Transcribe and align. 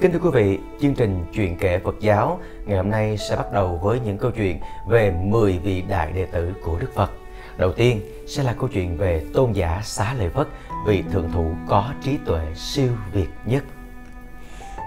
Kính 0.00 0.12
thưa 0.12 0.18
quý 0.18 0.30
vị, 0.32 0.58
chương 0.80 0.94
trình 0.94 1.24
Chuyện 1.32 1.56
kể 1.56 1.78
Phật 1.78 1.94
giáo 2.00 2.38
ngày 2.66 2.76
hôm 2.76 2.90
nay 2.90 3.16
sẽ 3.18 3.36
bắt 3.36 3.52
đầu 3.52 3.80
với 3.82 4.00
những 4.00 4.18
câu 4.18 4.30
chuyện 4.30 4.60
về 4.88 5.14
10 5.24 5.58
vị 5.58 5.82
đại 5.88 6.12
đệ 6.12 6.26
tử 6.26 6.52
của 6.64 6.78
Đức 6.80 6.94
Phật. 6.94 7.10
Đầu 7.56 7.72
tiên 7.72 8.00
sẽ 8.26 8.42
là 8.42 8.54
câu 8.58 8.68
chuyện 8.68 8.96
về 8.96 9.24
tôn 9.34 9.52
giả 9.52 9.80
Xá 9.84 10.14
Lợi 10.18 10.28
Phất, 10.28 10.48
vị 10.86 11.04
thượng 11.12 11.32
thủ 11.32 11.46
có 11.68 11.84
trí 12.02 12.16
tuệ 12.26 12.40
siêu 12.54 12.88
việt 13.12 13.28
nhất. 13.44 13.64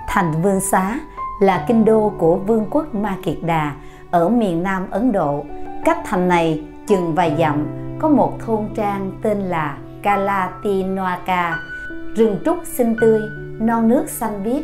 Thành 0.07 0.41
Vương 0.41 0.59
Xá 0.59 0.99
là 1.41 1.65
kinh 1.67 1.85
đô 1.85 2.13
của 2.17 2.35
Vương 2.35 2.65
quốc 2.71 2.95
Ma 2.95 3.17
Kiệt 3.23 3.37
Đà 3.41 3.75
ở 4.11 4.29
miền 4.29 4.63
Nam 4.63 4.87
Ấn 4.91 5.11
Độ. 5.11 5.45
Cách 5.85 5.99
thành 6.05 6.27
này 6.27 6.63
chừng 6.87 7.15
vài 7.15 7.35
dặm 7.39 7.67
có 7.99 8.09
một 8.09 8.37
thôn 8.45 8.69
trang 8.75 9.11
tên 9.21 9.37
là 9.37 9.77
Kalatinoaka, 10.03 11.59
rừng 12.15 12.39
trúc 12.45 12.57
xinh 12.65 12.95
tươi, 13.01 13.21
non 13.61 13.87
nước 13.87 14.09
xanh 14.09 14.43
biếc, 14.43 14.63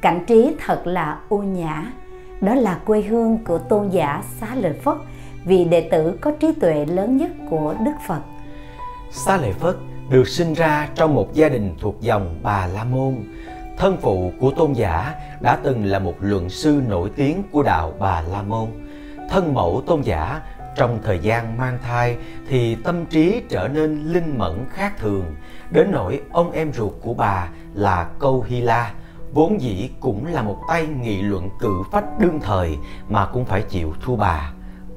cảnh 0.00 0.24
trí 0.26 0.54
thật 0.66 0.86
là 0.86 1.18
u 1.28 1.38
nhã. 1.38 1.92
Đó 2.40 2.54
là 2.54 2.80
quê 2.84 3.02
hương 3.02 3.38
của 3.44 3.58
tôn 3.58 3.88
giả 3.88 4.22
Xá 4.40 4.54
Lợi 4.54 4.72
Phất, 4.72 4.96
vị 5.44 5.64
đệ 5.64 5.80
tử 5.80 6.18
có 6.20 6.30
trí 6.40 6.52
tuệ 6.52 6.86
lớn 6.86 7.16
nhất 7.16 7.30
của 7.50 7.74
Đức 7.84 7.94
Phật. 8.06 8.20
Xá 9.10 9.36
Lợi 9.36 9.52
Phất 9.52 9.76
được 10.10 10.28
sinh 10.28 10.54
ra 10.54 10.88
trong 10.94 11.14
một 11.14 11.34
gia 11.34 11.48
đình 11.48 11.74
thuộc 11.80 12.00
dòng 12.00 12.38
Bà 12.42 12.66
La 12.66 12.84
Môn. 12.84 13.14
Thân 13.76 13.96
phụ 14.00 14.32
của 14.40 14.50
tôn 14.50 14.72
giả 14.72 15.14
đã 15.40 15.58
từng 15.62 15.84
là 15.84 15.98
một 15.98 16.14
luận 16.20 16.50
sư 16.50 16.82
nổi 16.88 17.10
tiếng 17.16 17.42
của 17.52 17.62
đạo 17.62 17.92
Bà 17.98 18.20
La 18.20 18.42
Môn. 18.42 18.68
Thân 19.30 19.54
mẫu 19.54 19.82
tôn 19.86 20.02
giả 20.02 20.40
trong 20.78 20.98
thời 21.04 21.18
gian 21.18 21.58
mang 21.58 21.78
thai 21.82 22.16
thì 22.48 22.74
tâm 22.74 23.06
trí 23.06 23.42
trở 23.48 23.68
nên 23.68 24.04
linh 24.04 24.38
mẫn 24.38 24.64
khác 24.70 24.92
thường, 24.98 25.24
đến 25.70 25.88
nỗi 25.92 26.20
ông 26.32 26.52
em 26.52 26.72
ruột 26.72 26.92
của 27.00 27.14
bà 27.14 27.48
là 27.74 28.08
Câu 28.18 28.44
Hy 28.48 28.60
La, 28.60 28.92
vốn 29.32 29.60
dĩ 29.60 29.90
cũng 30.00 30.26
là 30.26 30.42
một 30.42 30.58
tay 30.68 30.86
nghị 30.86 31.22
luận 31.22 31.48
cự 31.60 31.82
phách 31.92 32.18
đương 32.18 32.40
thời 32.42 32.78
mà 33.08 33.26
cũng 33.26 33.44
phải 33.44 33.62
chịu 33.62 33.94
thua 34.02 34.16
bà. 34.16 34.52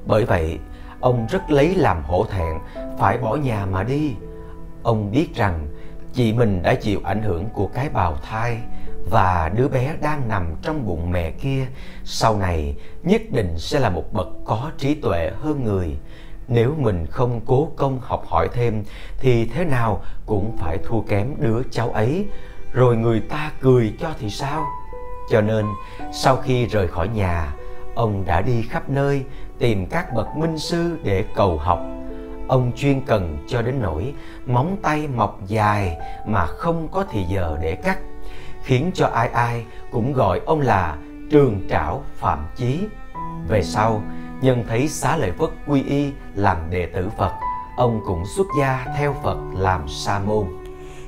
Bởi 0.05 0.25
vậy, 0.25 0.59
ông 0.99 1.27
rất 1.29 1.51
lấy 1.51 1.75
làm 1.75 2.03
hổ 2.03 2.25
thẹn, 2.25 2.57
phải 2.99 3.17
bỏ 3.17 3.35
nhà 3.35 3.65
mà 3.65 3.83
đi. 3.83 4.15
Ông 4.83 5.11
biết 5.11 5.35
rằng 5.35 5.67
chị 6.13 6.33
mình 6.33 6.63
đã 6.63 6.75
chịu 6.75 7.01
ảnh 7.03 7.21
hưởng 7.23 7.49
của 7.53 7.67
cái 7.67 7.89
bào 7.89 8.17
thai 8.29 8.57
và 9.09 9.51
đứa 9.55 9.67
bé 9.67 9.95
đang 10.01 10.27
nằm 10.27 10.55
trong 10.61 10.87
bụng 10.87 11.11
mẹ 11.11 11.31
kia, 11.31 11.67
sau 12.03 12.37
này 12.37 12.75
nhất 13.03 13.21
định 13.31 13.59
sẽ 13.59 13.79
là 13.79 13.89
một 13.89 14.13
bậc 14.13 14.27
có 14.45 14.71
trí 14.77 14.95
tuệ 14.95 15.31
hơn 15.41 15.63
người. 15.63 15.97
Nếu 16.47 16.75
mình 16.77 17.05
không 17.05 17.41
cố 17.45 17.71
công 17.75 17.99
học 18.01 18.23
hỏi 18.27 18.49
thêm, 18.53 18.83
thì 19.19 19.45
thế 19.45 19.65
nào 19.65 20.01
cũng 20.25 20.57
phải 20.57 20.77
thua 20.77 21.01
kém 21.01 21.35
đứa 21.39 21.61
cháu 21.71 21.89
ấy. 21.89 22.25
Rồi 22.73 22.97
người 22.97 23.19
ta 23.19 23.51
cười 23.61 23.93
cho 23.99 24.09
thì 24.19 24.29
sao? 24.29 24.65
Cho 25.31 25.41
nên, 25.41 25.65
sau 26.13 26.35
khi 26.35 26.65
rời 26.65 26.87
khỏi 26.87 27.07
nhà, 27.07 27.53
ông 27.95 28.25
đã 28.25 28.41
đi 28.41 28.61
khắp 28.61 28.89
nơi 28.89 29.23
tìm 29.59 29.85
các 29.85 30.13
bậc 30.13 30.27
minh 30.35 30.57
sư 30.57 30.97
để 31.03 31.25
cầu 31.35 31.57
học. 31.57 31.79
Ông 32.47 32.71
chuyên 32.75 33.01
cần 33.05 33.45
cho 33.47 33.61
đến 33.61 33.81
nỗi 33.81 34.13
móng 34.45 34.77
tay 34.81 35.07
mọc 35.07 35.39
dài 35.47 35.97
mà 36.27 36.45
không 36.45 36.87
có 36.91 37.05
thì 37.11 37.23
giờ 37.23 37.57
để 37.61 37.75
cắt 37.75 37.97
khiến 38.71 38.91
cho 38.93 39.07
ai 39.07 39.29
ai 39.33 39.65
cũng 39.91 40.13
gọi 40.13 40.41
ông 40.45 40.61
là 40.61 40.97
trường 41.29 41.61
trảo 41.69 42.03
phạm 42.15 42.39
chí 42.55 42.87
về 43.47 43.63
sau 43.63 44.01
nhân 44.41 44.63
thấy 44.69 44.87
xá 44.87 45.17
lợi 45.17 45.31
phất 45.31 45.49
quy 45.67 45.83
y 45.83 46.11
làm 46.35 46.57
đệ 46.69 46.85
tử 46.85 47.09
phật 47.17 47.31
ông 47.77 48.01
cũng 48.05 48.23
xuất 48.35 48.47
gia 48.59 48.85
theo 48.97 49.15
phật 49.23 49.37
làm 49.57 49.87
sa 49.87 50.19
môn 50.19 50.45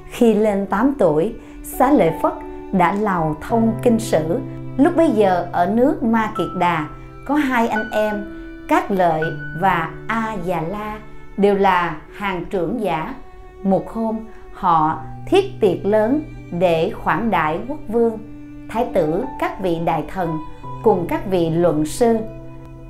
Khi 0.09 0.33
lên 0.33 0.65
8 0.65 0.93
tuổi, 0.99 1.35
Xá 1.63 1.91
Lợi 1.91 2.11
Phất 2.21 2.33
đã 2.71 2.93
lầu 2.93 3.35
thông 3.41 3.79
kinh 3.83 3.99
sử. 3.99 4.39
Lúc 4.77 4.95
bấy 4.95 5.09
giờ 5.09 5.47
ở 5.51 5.65
nước 5.65 6.03
Ma 6.03 6.33
Kiệt 6.37 6.59
Đà 6.59 6.87
có 7.27 7.35
hai 7.35 7.67
anh 7.67 7.89
em, 7.91 8.25
Cát 8.67 8.91
Lợi 8.91 9.23
và 9.59 9.91
A 10.07 10.37
Già 10.45 10.61
La 10.61 10.99
đều 11.37 11.55
là 11.55 11.97
hàng 12.17 12.45
trưởng 12.45 12.81
giả. 12.81 13.15
Một 13.63 13.91
hôm 13.91 14.19
họ 14.63 14.99
thiết 15.25 15.59
tiệc 15.59 15.85
lớn 15.85 16.23
để 16.51 16.91
khoản 16.91 17.31
đại 17.31 17.59
quốc 17.67 17.79
vương, 17.87 18.17
thái 18.69 18.87
tử, 18.93 19.23
các 19.39 19.61
vị 19.61 19.79
đại 19.85 20.03
thần 20.07 20.37
cùng 20.83 21.05
các 21.09 21.25
vị 21.25 21.49
luận 21.49 21.85
sư. 21.85 22.17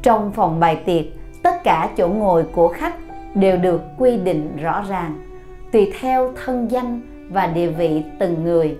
Trong 0.02 0.32
phòng 0.32 0.60
bài 0.60 0.76
tiệc, 0.86 1.06
tất 1.44 1.64
cả 1.64 1.90
chỗ 1.98 2.08
ngồi 2.08 2.44
của 2.44 2.68
khách 2.68 2.96
đều 3.36 3.58
được 3.58 3.82
quy 3.98 4.18
định 4.18 4.58
rõ 4.58 4.84
ràng, 4.90 5.14
tùy 5.72 5.92
theo 6.00 6.32
thân 6.46 6.72
danh 6.72 7.02
và 7.30 7.48
địa 7.48 7.70
vị 7.70 8.04
từng 8.20 8.44
người. 8.44 8.78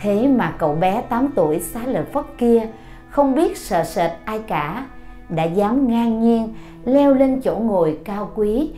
Thế 0.00 0.28
mà 0.28 0.54
cậu 0.58 0.74
bé 0.74 1.02
8 1.08 1.28
tuổi 1.34 1.60
xá 1.60 1.80
lợi 1.86 2.04
phất 2.12 2.24
kia 2.38 2.68
không 3.08 3.34
biết 3.34 3.56
sợ 3.56 3.84
sệt 3.84 4.10
ai 4.24 4.38
cả, 4.38 4.86
đã 5.28 5.44
dám 5.44 5.88
ngang 5.88 6.20
nhiên 6.20 6.54
leo 6.84 7.14
lên 7.14 7.40
chỗ 7.40 7.56
ngồi 7.56 7.98
cao 8.04 8.30
quý 8.34 8.70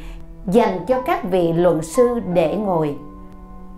dành 0.46 0.78
cho 0.86 1.02
các 1.02 1.24
vị 1.30 1.52
luận 1.52 1.82
sư 1.82 2.20
để 2.34 2.56
ngồi. 2.56 2.96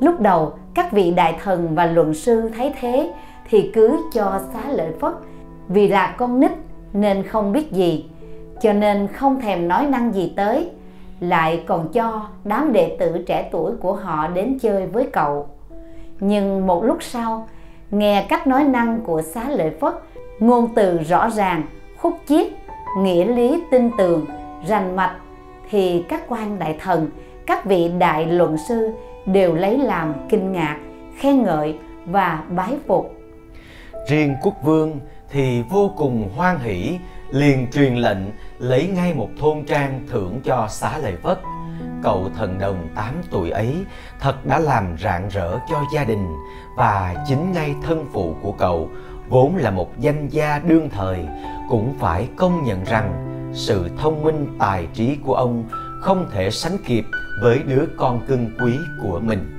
Lúc 0.00 0.20
đầu, 0.20 0.53
các 0.75 0.92
vị 0.92 1.10
đại 1.10 1.38
thần 1.44 1.75
và 1.75 1.86
luận 1.86 2.14
sư 2.14 2.50
thấy 2.56 2.72
thế 2.81 3.12
thì 3.50 3.70
cứ 3.75 3.98
cho 4.14 4.41
xá 4.53 4.70
lợi 4.70 4.92
phất. 5.00 5.12
Vì 5.69 5.88
là 5.88 6.14
con 6.19 6.41
nít 6.41 6.50
nên 6.92 7.22
không 7.22 7.53
biết 7.53 7.72
gì, 7.72 8.10
cho 8.60 8.72
nên 8.72 9.06
không 9.06 9.41
thèm 9.41 9.69
nói 9.69 9.86
năng 9.86 10.14
gì 10.14 10.32
tới. 10.36 10.70
Lại 11.20 11.64
còn 11.66 11.88
cho 11.88 12.26
đám 12.44 12.72
đệ 12.72 12.97
tử 13.00 13.25
trẻ 13.26 13.48
tuổi 13.53 13.72
của 13.81 13.92
họ 13.92 14.26
đến 14.26 14.59
chơi 14.59 14.86
với 14.86 15.09
cậu. 15.12 15.48
Nhưng 16.20 16.66
một 16.66 16.84
lúc 16.84 17.03
sau, 17.03 17.48
nghe 17.91 18.26
cách 18.28 18.47
nói 18.47 18.65
năng 18.65 19.00
của 19.00 19.22
xá 19.22 19.48
lợi 19.48 19.70
phất, 19.80 19.94
ngôn 20.41 20.69
từ 20.75 20.98
rõ 20.98 21.30
ràng, 21.30 21.62
khúc 21.98 22.15
chiết, 22.28 22.47
nghĩa 22.98 23.25
lý 23.25 23.62
tin 23.70 23.91
tường, 23.98 24.26
rành 24.66 24.97
mạch, 24.97 25.16
thì 25.70 26.04
các 26.09 26.22
quan 26.28 26.59
đại 26.59 26.76
thần, 26.80 27.09
các 27.47 27.65
vị 27.65 27.91
đại 27.98 28.26
luận 28.26 28.56
sư 28.69 28.92
đều 29.33 29.55
lấy 29.55 29.78
làm 29.78 30.15
kinh 30.28 30.53
ngạc, 30.53 30.78
khen 31.19 31.43
ngợi 31.43 31.78
và 32.06 32.44
bái 32.49 32.77
phục. 32.87 33.15
Riêng 34.09 34.34
quốc 34.43 34.55
vương 34.62 35.00
thì 35.31 35.62
vô 35.62 35.93
cùng 35.97 36.31
hoan 36.37 36.59
hỷ, 36.59 36.99
liền 37.31 37.66
truyền 37.72 37.94
lệnh 37.94 38.19
lấy 38.59 38.87
ngay 38.87 39.15
một 39.15 39.28
thôn 39.41 39.65
trang 39.65 40.00
thưởng 40.11 40.41
cho 40.44 40.66
xá 40.71 40.99
lợi 40.99 41.16
phất. 41.22 41.39
Cậu 42.03 42.31
thần 42.37 42.59
đồng 42.59 42.89
8 42.94 43.15
tuổi 43.31 43.50
ấy 43.50 43.75
thật 44.21 44.47
đã 44.47 44.59
làm 44.59 44.97
rạng 44.99 45.28
rỡ 45.28 45.59
cho 45.71 45.83
gia 45.95 46.05
đình 46.05 46.27
và 46.77 47.25
chính 47.28 47.53
ngay 47.53 47.75
thân 47.83 48.06
phụ 48.12 48.34
của 48.43 48.53
cậu, 48.53 48.89
vốn 49.28 49.57
là 49.57 49.71
một 49.71 49.98
danh 49.98 50.28
gia 50.28 50.59
đương 50.59 50.89
thời, 50.91 51.27
cũng 51.69 51.95
phải 51.98 52.28
công 52.36 52.65
nhận 52.65 52.84
rằng 52.84 53.24
sự 53.54 53.91
thông 53.98 54.22
minh 54.22 54.57
tài 54.59 54.86
trí 54.95 55.16
của 55.24 55.34
ông 55.34 55.65
không 56.01 56.27
thể 56.33 56.51
sánh 56.51 56.77
kịp 56.86 57.04
với 57.42 57.62
đứa 57.68 57.84
con 57.96 58.20
cưng 58.26 58.50
quý 58.60 58.78
của 59.02 59.20
mình 59.22 59.58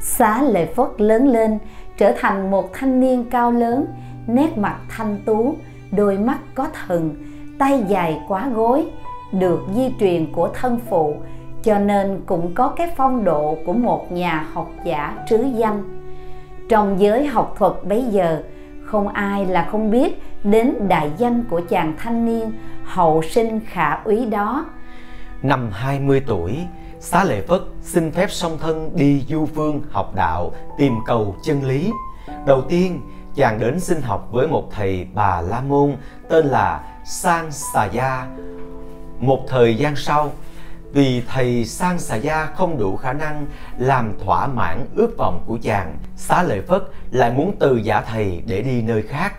Xá 0.00 0.42
lệ 0.42 0.66
Phất 0.66 0.88
lớn 0.98 1.28
lên 1.28 1.58
trở 1.96 2.12
thành 2.18 2.50
một 2.50 2.72
thanh 2.72 3.00
niên 3.00 3.24
cao 3.30 3.52
lớn, 3.52 3.86
nét 4.26 4.58
mặt 4.58 4.76
thanh 4.88 5.18
tú, 5.24 5.54
đôi 5.90 6.18
mắt 6.18 6.38
có 6.54 6.66
thần, 6.86 7.14
tay 7.58 7.84
dài 7.88 8.20
quá 8.28 8.48
gối, 8.54 8.86
được 9.32 9.60
di 9.74 9.94
truyền 10.00 10.32
của 10.32 10.48
thân 10.54 10.80
phụ, 10.88 11.16
cho 11.62 11.78
nên 11.78 12.20
cũng 12.26 12.54
có 12.54 12.68
cái 12.68 12.88
phong 12.96 13.24
độ 13.24 13.58
của 13.66 13.72
một 13.72 14.12
nhà 14.12 14.46
học 14.52 14.70
giả 14.84 15.16
trứ 15.28 15.44
danh. 15.54 15.82
Trong 16.68 17.00
giới 17.00 17.26
học 17.26 17.54
thuật 17.58 17.72
bấy 17.84 18.04
giờ, 18.04 18.42
không 18.84 19.08
ai 19.08 19.46
là 19.46 19.68
không 19.70 19.90
biết 19.90 20.22
đến 20.44 20.74
đại 20.88 21.10
danh 21.16 21.44
của 21.50 21.60
chàng 21.68 21.94
thanh 21.98 22.26
niên 22.26 22.52
hậu 22.84 23.22
sinh 23.22 23.60
khả 23.66 23.90
úy 24.04 24.26
đó. 24.26 24.66
Năm 25.42 25.70
20 25.72 26.22
tuổi, 26.26 26.58
Xá 27.00 27.24
Lợi 27.24 27.42
Phất 27.48 27.60
xin 27.82 28.12
phép 28.12 28.30
song 28.30 28.58
thân 28.60 28.96
đi 28.96 29.24
du 29.28 29.46
phương 29.54 29.82
học 29.90 30.14
đạo 30.14 30.52
tìm 30.78 30.92
cầu 31.06 31.36
chân 31.42 31.64
lý. 31.64 31.90
Đầu 32.46 32.62
tiên, 32.68 33.00
chàng 33.34 33.58
đến 33.58 33.80
xin 33.80 34.02
học 34.02 34.28
với 34.30 34.48
một 34.48 34.68
thầy 34.72 35.06
Bà 35.14 35.40
La 35.40 35.60
Môn 35.60 35.96
tên 36.28 36.46
là 36.46 36.80
Sang 37.04 37.50
Xà 37.50 37.84
Gia. 37.84 38.26
Một 39.18 39.44
thời 39.48 39.76
gian 39.76 39.96
sau, 39.96 40.32
vì 40.92 41.22
thầy 41.28 41.64
Sang 41.64 41.98
Xà 41.98 42.16
Gia 42.16 42.46
không 42.46 42.78
đủ 42.78 42.96
khả 42.96 43.12
năng 43.12 43.46
làm 43.78 44.12
thỏa 44.24 44.46
mãn 44.46 44.86
ước 44.94 45.14
vọng 45.18 45.44
của 45.46 45.58
chàng, 45.62 45.96
Xá 46.16 46.42
Lợi 46.42 46.62
Phất 46.62 46.82
lại 47.10 47.32
muốn 47.32 47.56
từ 47.60 47.76
giả 47.76 48.02
thầy 48.02 48.42
để 48.46 48.62
đi 48.62 48.82
nơi 48.82 49.02
khác. 49.02 49.34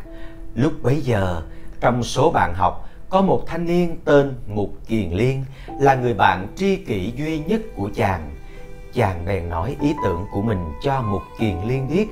Lúc 0.56 0.74
bấy 0.81 1.01
giờ, 1.01 1.42
trong 1.80 2.03
số 2.03 2.31
bạn 2.31 2.53
học 2.56 2.88
có 3.12 3.22
một 3.22 3.44
thanh 3.48 3.66
niên 3.66 3.98
tên 4.06 4.34
Mục 4.48 4.74
Kiền 4.88 5.12
Liên 5.12 5.46
là 5.80 5.96
người 5.96 6.13
bạn 6.13 6.48
tri 6.56 6.75
kỷ 6.75 7.13
duy 7.16 7.40
nhất 7.40 7.62
của 7.75 7.90
chàng. 7.96 8.36
Chàng 8.94 9.25
bèn 9.25 9.50
nói 9.50 9.75
ý 9.81 9.94
tưởng 10.04 10.25
của 10.31 10.42
mình 10.42 10.58
cho 10.84 11.02
Mục 11.02 11.22
Kiền 11.40 11.56
Liên 11.68 11.88
biết, 11.88 12.08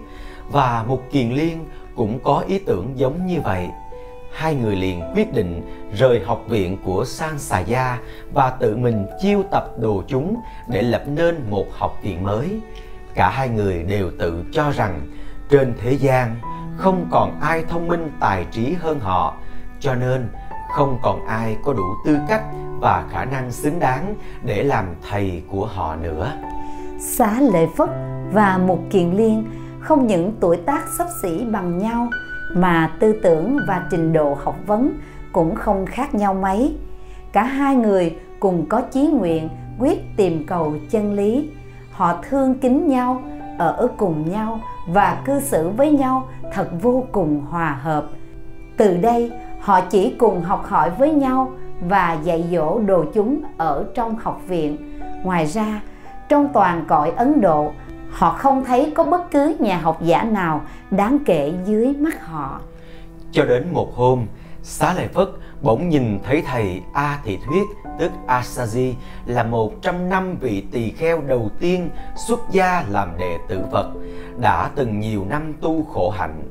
và 0.51 0.83
Mục 0.87 1.03
Kiền 1.11 1.29
Liên 1.31 1.65
cũng 1.95 2.19
có 2.23 2.43
ý 2.47 2.59
tưởng 2.59 2.93
giống 2.95 3.25
như 3.25 3.41
vậy. 3.41 3.67
Hai 4.33 4.55
người 4.55 4.75
liền 4.75 5.01
quyết 5.15 5.33
định 5.33 5.61
rời 5.97 6.23
học 6.25 6.43
viện 6.47 6.77
của 6.85 7.05
San 7.05 7.39
Xà 7.39 7.59
Gia 7.59 7.99
và 8.33 8.49
tự 8.49 8.77
mình 8.77 9.05
chiêu 9.21 9.43
tập 9.51 9.63
đồ 9.79 10.03
chúng 10.07 10.37
để 10.67 10.81
lập 10.81 11.03
nên 11.07 11.49
một 11.49 11.65
học 11.71 11.97
viện 12.03 12.23
mới. 12.23 12.59
Cả 13.13 13.29
hai 13.29 13.49
người 13.49 13.83
đều 13.83 14.11
tự 14.19 14.45
cho 14.51 14.71
rằng 14.71 15.01
trên 15.49 15.73
thế 15.81 15.93
gian 15.93 16.35
không 16.77 17.07
còn 17.11 17.39
ai 17.41 17.63
thông 17.69 17.87
minh 17.87 18.11
tài 18.19 18.45
trí 18.51 18.73
hơn 18.73 18.99
họ, 18.99 19.37
cho 19.79 19.95
nên 19.95 20.27
không 20.75 20.97
còn 21.01 21.25
ai 21.25 21.57
có 21.63 21.73
đủ 21.73 21.83
tư 22.05 22.17
cách 22.27 22.43
và 22.79 23.05
khả 23.09 23.25
năng 23.25 23.51
xứng 23.51 23.79
đáng 23.79 24.15
để 24.43 24.63
làm 24.63 24.85
thầy 25.09 25.43
của 25.51 25.65
họ 25.65 25.95
nữa. 25.95 26.31
Xá 26.99 27.39
lệ 27.41 27.67
phất 27.77 27.89
và 28.33 28.59
mục 28.67 28.79
kiền 28.89 29.11
liên 29.11 29.45
không 29.79 30.07
những 30.07 30.33
tuổi 30.39 30.57
tác 30.57 30.81
sắp 30.97 31.07
xỉ 31.21 31.45
bằng 31.51 31.77
nhau, 31.77 32.07
mà 32.55 32.91
tư 32.99 33.19
tưởng 33.23 33.57
và 33.67 33.87
trình 33.91 34.13
độ 34.13 34.37
học 34.43 34.55
vấn 34.65 34.93
cũng 35.31 35.55
không 35.55 35.85
khác 35.85 36.15
nhau 36.15 36.33
mấy. 36.33 36.75
Cả 37.31 37.43
hai 37.43 37.75
người 37.75 38.15
cùng 38.39 38.65
có 38.69 38.81
chí 38.81 39.07
nguyện 39.07 39.49
quyết 39.79 39.99
tìm 40.17 40.45
cầu 40.47 40.73
chân 40.89 41.13
lý. 41.13 41.49
Họ 41.91 42.21
thương 42.29 42.59
kính 42.59 42.87
nhau, 42.87 43.21
ở 43.57 43.87
cùng 43.97 44.31
nhau 44.31 44.61
và 44.87 45.21
cư 45.25 45.39
xử 45.39 45.69
với 45.69 45.91
nhau 45.91 46.27
thật 46.53 46.69
vô 46.81 47.05
cùng 47.11 47.41
hòa 47.49 47.79
hợp. 47.81 48.05
Từ 48.77 48.97
đây 48.97 49.31
họ 49.59 49.81
chỉ 49.81 50.15
cùng 50.19 50.41
học 50.41 50.65
hỏi 50.65 50.89
với 50.89 51.13
nhau 51.13 51.51
và 51.81 52.17
dạy 52.23 52.45
dỗ 52.51 52.79
đồ 52.79 53.05
chúng 53.13 53.41
ở 53.57 53.85
trong 53.93 54.15
học 54.15 54.41
viện. 54.47 54.99
Ngoài 55.23 55.45
ra, 55.45 55.81
trong 56.29 56.47
toàn 56.53 56.85
cõi 56.87 57.11
ấn 57.15 57.41
độ, 57.41 57.71
họ 58.11 58.31
không 58.31 58.65
thấy 58.65 58.93
có 58.95 59.03
bất 59.03 59.31
cứ 59.31 59.55
nhà 59.59 59.77
học 59.77 60.01
giả 60.01 60.23
nào 60.23 60.61
đáng 60.91 61.17
kể 61.25 61.53
dưới 61.65 61.93
mắt 61.99 62.27
họ. 62.27 62.61
Cho 63.31 63.45
đến 63.45 63.67
một 63.73 63.95
hôm, 63.95 64.25
xá 64.63 64.93
lợi 64.93 65.07
phất 65.07 65.29
bỗng 65.61 65.89
nhìn 65.89 66.19
thấy 66.23 66.43
thầy 66.47 66.81
a 66.93 67.19
thị 67.23 67.37
thuyết, 67.45 67.63
tức 67.99 68.11
asaji 68.27 68.93
là 69.25 69.43
một 69.43 69.81
trong 69.81 70.09
năm 70.09 70.35
vị 70.39 70.63
tỳ 70.71 70.91
kheo 70.91 71.21
đầu 71.21 71.49
tiên 71.59 71.89
xuất 72.27 72.39
gia 72.51 72.83
làm 72.89 73.17
đệ 73.17 73.37
tử 73.47 73.59
phật, 73.71 73.91
đã 74.41 74.69
từng 74.75 74.99
nhiều 74.99 75.25
năm 75.29 75.53
tu 75.61 75.83
khổ 75.83 76.09
hạnh 76.09 76.43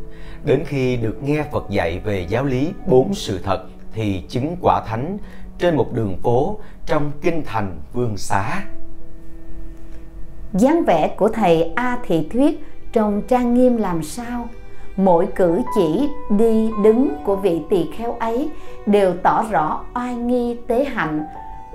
đến 0.45 0.63
khi 0.67 0.97
được 0.97 1.23
nghe 1.23 1.45
phật 1.53 1.71
dạy 1.71 1.99
về 2.05 2.27
giáo 2.29 2.45
lý 2.45 2.73
bốn 2.87 3.15
sự 3.15 3.41
thật 3.45 3.65
thì 3.93 4.23
chứng 4.29 4.57
quả 4.61 4.83
thánh 4.87 5.19
trên 5.59 5.77
một 5.77 5.93
đường 5.93 6.17
phố 6.23 6.59
trong 6.87 7.11
kinh 7.21 7.43
thành 7.47 7.81
vương 7.93 8.17
xá. 8.17 8.65
Dáng 10.53 10.85
vẻ 10.85 11.15
của 11.17 11.29
thầy 11.29 11.73
a 11.77 11.99
thị 12.07 12.29
thuyết 12.33 12.65
trông 12.93 13.23
trang 13.29 13.55
nghiêm 13.55 13.77
làm 13.77 14.03
sao? 14.03 14.49
Mỗi 14.97 15.29
cử 15.37 15.61
chỉ, 15.75 16.09
đi, 16.31 16.71
đứng 16.85 17.15
của 17.25 17.37
vị 17.37 17.61
tỳ 17.71 17.87
kheo 17.97 18.13
ấy 18.13 18.51
đều 18.87 19.15
tỏ 19.23 19.45
rõ 19.51 19.85
oai 19.95 20.15
nghi, 20.15 20.57
tế 20.67 20.85
hạnh. 20.85 21.25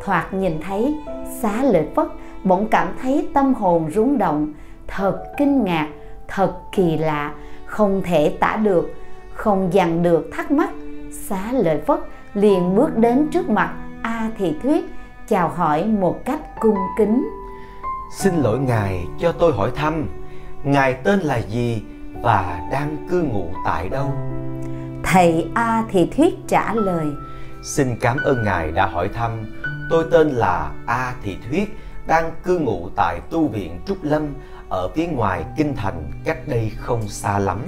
Thoạt 0.04 0.33
nhìn 0.33 0.60
thấy 0.68 0.95
xá 1.42 1.63
lợi 1.63 1.88
phất, 1.95 2.07
bỗng 2.44 2.68
cảm 2.68 2.88
thấy 3.01 3.27
tâm 3.33 3.54
hồn 3.54 3.92
rung 3.92 4.18
động. 4.18 4.54
Thật 4.88 5.24
kinh 5.38 5.63
ngạc, 5.63 5.89
thật 6.27 6.54
kỳ 6.71 6.98
lạ 6.98 7.33
không 7.74 8.02
thể 8.06 8.38
tả 8.40 8.56
được 8.56 8.94
không 9.34 9.74
dằn 9.74 10.04
được 10.04 10.30
thắc 10.31 10.52
mắc 10.52 10.70
xá 11.12 11.52
lợi 11.52 11.81
phất 11.88 12.00
liền 12.34 12.75
bước 12.75 12.98
đến 12.98 13.28
trước 13.31 13.50
mặt 13.50 13.74
a 14.02 14.30
thị 14.38 14.56
thuyết 14.64 14.86
chào 15.28 15.50
hỏi 15.50 15.86
một 15.86 16.25
cách 16.25 16.40
cung 16.60 16.78
kính. 16.98 17.30
Xin 18.18 18.36
lỗi 18.36 18.60
ngài 18.60 19.06
cho 19.20 19.31
tôi 19.31 19.54
hỏi 19.54 19.72
thăm 19.75 20.08
ngài 20.64 20.94
tên 20.94 21.20
là 21.20 21.38
gì 21.38 21.84
và 22.22 22.62
đang 22.72 23.08
cư 23.10 23.22
ngụ 23.22 23.48
tại 23.66 23.90
đâu? 23.90 24.12
Thầy 25.04 25.48
a 25.54 25.84
thị 25.90 26.10
thuyết 26.16 26.34
trả 26.48 26.74
lời. 26.74 27.06
Xin 27.64 27.88
cảm 28.02 28.18
ơn 28.25 28.44
ngài 28.44 28.72
đã 28.72 28.86
hỏi 28.86 29.10
thăm 29.14 29.31
tôi 29.90 30.06
tên 30.12 30.30
là 30.30 30.72
a 30.86 31.14
thị 31.24 31.38
thuyết 31.50 31.78
đang 32.08 32.31
cư 32.44 32.60
ngụ 32.60 32.90
tại 32.96 33.20
tu 33.30 33.48
viện 33.48 33.80
trúc 33.86 33.98
lâm 34.04 34.28
ở 34.74 34.90
phía 34.96 35.08
ngoài 35.08 35.44
kinh 35.58 35.75
thành 35.75 36.04
cách 36.24 36.38
đây 36.48 36.72
không 36.78 37.08
xa 37.08 37.40
lắm. 37.40 37.60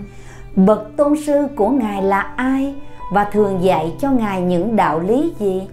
Bậc 0.56 0.82
tôn 0.98 1.14
sư 1.26 1.48
của 1.56 1.70
ngài 1.70 2.02
là 2.04 2.20
ai 2.36 2.76
và 3.12 3.30
thường 3.32 3.64
dạy 3.64 3.94
cho 4.00 4.12
ngài 4.12 4.42
những 4.42 4.76
đạo 4.76 5.00
lý 5.00 5.34
gì? 5.40 5.68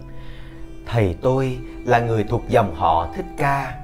Thầy 0.86 1.16
tôi 1.22 1.58
là 1.84 2.00
người 2.00 2.24
thuộc 2.24 2.42
dòng 2.48 2.74
họ 2.74 3.08
thích 3.16 3.24
ca. 3.36 3.74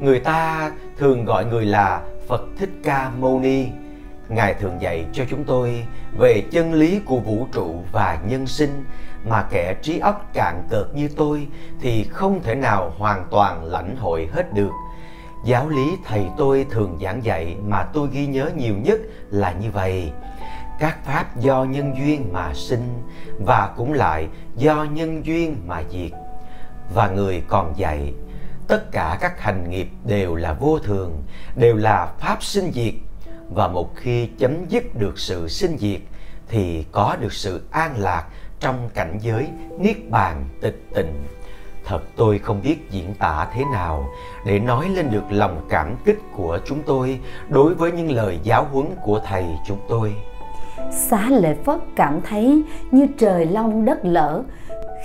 Người 0.00 0.20
ta 0.20 0.72
thường 0.98 1.24
gọi 1.24 1.44
người 1.44 1.66
là 1.66 2.02
phật 2.28 2.42
thích 2.58 2.70
ca 2.84 3.10
mâu 3.20 3.40
ni. 3.40 3.66
Ngài 4.28 4.54
thường 4.54 4.76
dạy 4.80 5.06
cho 5.12 5.24
chúng 5.30 5.44
tôi 5.44 5.86
về 6.18 6.42
chân 6.50 6.72
lý 6.72 7.00
của 7.04 7.18
vũ 7.18 7.46
trụ 7.52 7.74
và 7.92 8.18
nhân 8.28 8.46
sinh 8.46 8.84
mà 9.28 9.42
kẻ 9.50 9.74
trí 9.82 9.98
óc 9.98 10.30
cạn 10.34 10.62
cợt 10.70 10.86
như 10.94 11.08
tôi 11.16 11.48
thì 11.80 12.04
không 12.04 12.42
thể 12.42 12.54
nào 12.54 12.92
hoàn 12.98 13.24
toàn 13.30 13.64
lãnh 13.64 13.96
hội 13.96 14.28
hết 14.32 14.54
được 14.54 14.70
giáo 15.44 15.68
lý 15.68 15.96
thầy 16.04 16.26
tôi 16.36 16.66
thường 16.70 16.98
giảng 17.02 17.24
dạy 17.24 17.56
mà 17.66 17.82
tôi 17.82 18.08
ghi 18.12 18.26
nhớ 18.26 18.50
nhiều 18.56 18.74
nhất 18.76 19.00
là 19.30 19.52
như 19.52 19.70
vậy. 19.70 20.12
Các 20.80 21.04
pháp 21.04 21.40
do 21.40 21.64
nhân 21.64 21.94
duyên 21.98 22.32
mà 22.32 22.54
sinh 22.54 23.02
và 23.38 23.74
cũng 23.76 23.92
lại 23.92 24.28
do 24.56 24.84
nhân 24.84 25.26
duyên 25.26 25.56
mà 25.66 25.82
diệt. 25.90 26.10
Và 26.94 27.08
người 27.08 27.42
còn 27.48 27.74
dạy, 27.76 28.14
tất 28.68 28.92
cả 28.92 29.18
các 29.20 29.40
hành 29.40 29.70
nghiệp 29.70 29.88
đều 30.04 30.34
là 30.34 30.52
vô 30.52 30.78
thường, 30.78 31.22
đều 31.56 31.76
là 31.76 32.12
pháp 32.18 32.42
sinh 32.42 32.72
diệt. 32.72 32.94
Và 33.48 33.68
một 33.68 33.96
khi 33.96 34.26
chấm 34.26 34.68
dứt 34.68 34.94
được 34.94 35.18
sự 35.18 35.48
sinh 35.48 35.78
diệt, 35.78 36.00
thì 36.48 36.84
có 36.92 37.16
được 37.20 37.32
sự 37.32 37.62
an 37.70 37.98
lạc 37.98 38.24
trong 38.60 38.90
cảnh 38.94 39.18
giới 39.22 39.48
niết 39.78 40.10
bàn 40.10 40.44
tịch 40.60 40.86
tịnh 40.94 41.24
thật 41.84 42.00
tôi 42.16 42.38
không 42.38 42.60
biết 42.62 42.90
diễn 42.90 43.14
tả 43.18 43.46
thế 43.54 43.64
nào 43.72 44.08
để 44.46 44.58
nói 44.58 44.88
lên 44.88 45.10
được 45.10 45.24
lòng 45.30 45.60
cảm 45.68 45.96
kích 46.04 46.18
của 46.36 46.58
chúng 46.64 46.78
tôi 46.86 47.20
đối 47.48 47.74
với 47.74 47.92
những 47.92 48.10
lời 48.10 48.38
giáo 48.42 48.66
huấn 48.72 48.86
của 49.04 49.20
thầy 49.24 49.44
chúng 49.66 49.78
tôi. 49.88 50.14
Xá 50.92 51.28
lệ 51.30 51.54
phất 51.64 51.78
cảm 51.96 52.20
thấy 52.28 52.62
như 52.90 53.06
trời 53.18 53.46
long 53.46 53.84
đất 53.84 53.98
lở. 54.02 54.42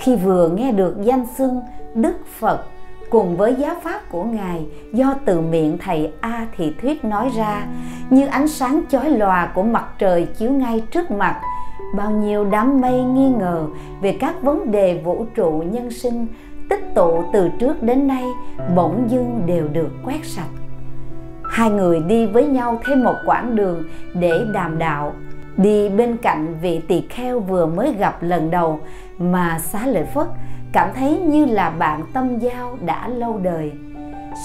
Khi 0.00 0.16
vừa 0.16 0.48
nghe 0.48 0.72
được 0.72 0.96
danh 1.02 1.26
xưng 1.38 1.60
đức 1.94 2.16
phật 2.38 2.64
cùng 3.10 3.36
với 3.36 3.54
giáo 3.54 3.74
pháp 3.82 4.00
của 4.10 4.24
ngài 4.24 4.66
do 4.92 5.14
từ 5.24 5.40
miệng 5.40 5.78
thầy 5.78 6.12
a 6.20 6.46
thị 6.56 6.74
thuyết 6.82 7.04
nói 7.04 7.30
ra, 7.36 7.66
như 8.10 8.26
ánh 8.26 8.48
sáng 8.48 8.80
chói 8.90 9.10
lòa 9.10 9.52
của 9.54 9.62
mặt 9.62 9.84
trời 9.98 10.26
chiếu 10.26 10.50
ngay 10.50 10.82
trước 10.90 11.10
mặt, 11.10 11.40
bao 11.94 12.10
nhiêu 12.10 12.44
đám 12.44 12.80
mây 12.80 13.02
nghi 13.02 13.28
ngờ 13.38 13.66
về 14.00 14.16
các 14.20 14.42
vấn 14.42 14.70
đề 14.70 15.00
vũ 15.04 15.26
trụ 15.34 15.64
nhân 15.70 15.90
sinh 15.90 16.26
tích 16.68 16.84
tụ 16.94 17.24
từ 17.32 17.48
trước 17.60 17.82
đến 17.82 18.06
nay, 18.06 18.24
bỗng 18.74 19.06
dưng 19.10 19.42
đều 19.46 19.68
được 19.68 19.90
quét 20.04 20.24
sạch. 20.24 20.48
Hai 21.50 21.70
người 21.70 22.00
đi 22.00 22.26
với 22.26 22.46
nhau 22.46 22.80
thêm 22.84 23.04
một 23.04 23.14
quãng 23.26 23.56
đường 23.56 23.82
để 24.14 24.44
đàm 24.52 24.78
đạo. 24.78 25.12
Đi 25.56 25.88
bên 25.88 26.16
cạnh 26.16 26.54
vị 26.62 26.80
tỳ 26.88 27.04
kheo 27.10 27.40
vừa 27.40 27.66
mới 27.66 27.94
gặp 27.98 28.22
lần 28.22 28.50
đầu 28.50 28.80
mà 29.18 29.58
xá 29.58 29.86
lợi 29.86 30.04
phất 30.04 30.26
cảm 30.72 30.90
thấy 30.94 31.18
như 31.18 31.44
là 31.44 31.70
bạn 31.70 32.02
tâm 32.12 32.38
giao 32.38 32.78
đã 32.84 33.08
lâu 33.08 33.38
đời. 33.42 33.72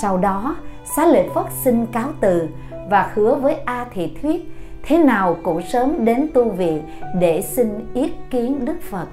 Sau 0.01 0.17
đó, 0.17 0.55
xá 0.95 1.05
lợi 1.05 1.29
phất 1.35 1.45
xin 1.63 1.85
cáo 1.85 2.09
từ 2.21 2.49
và 2.89 3.11
hứa 3.13 3.35
với 3.35 3.55
a 3.65 3.85
thị 3.93 4.11
thuyết 4.21 4.51
thế 4.83 4.97
nào 4.97 5.37
cũng 5.43 5.61
sớm 5.61 6.05
đến 6.05 6.27
tu 6.33 6.49
viện 6.49 6.81
để 7.19 7.41
xin 7.41 7.87
yết 7.93 8.11
kiến 8.29 8.65
đức 8.65 8.81
phật. 8.89 9.07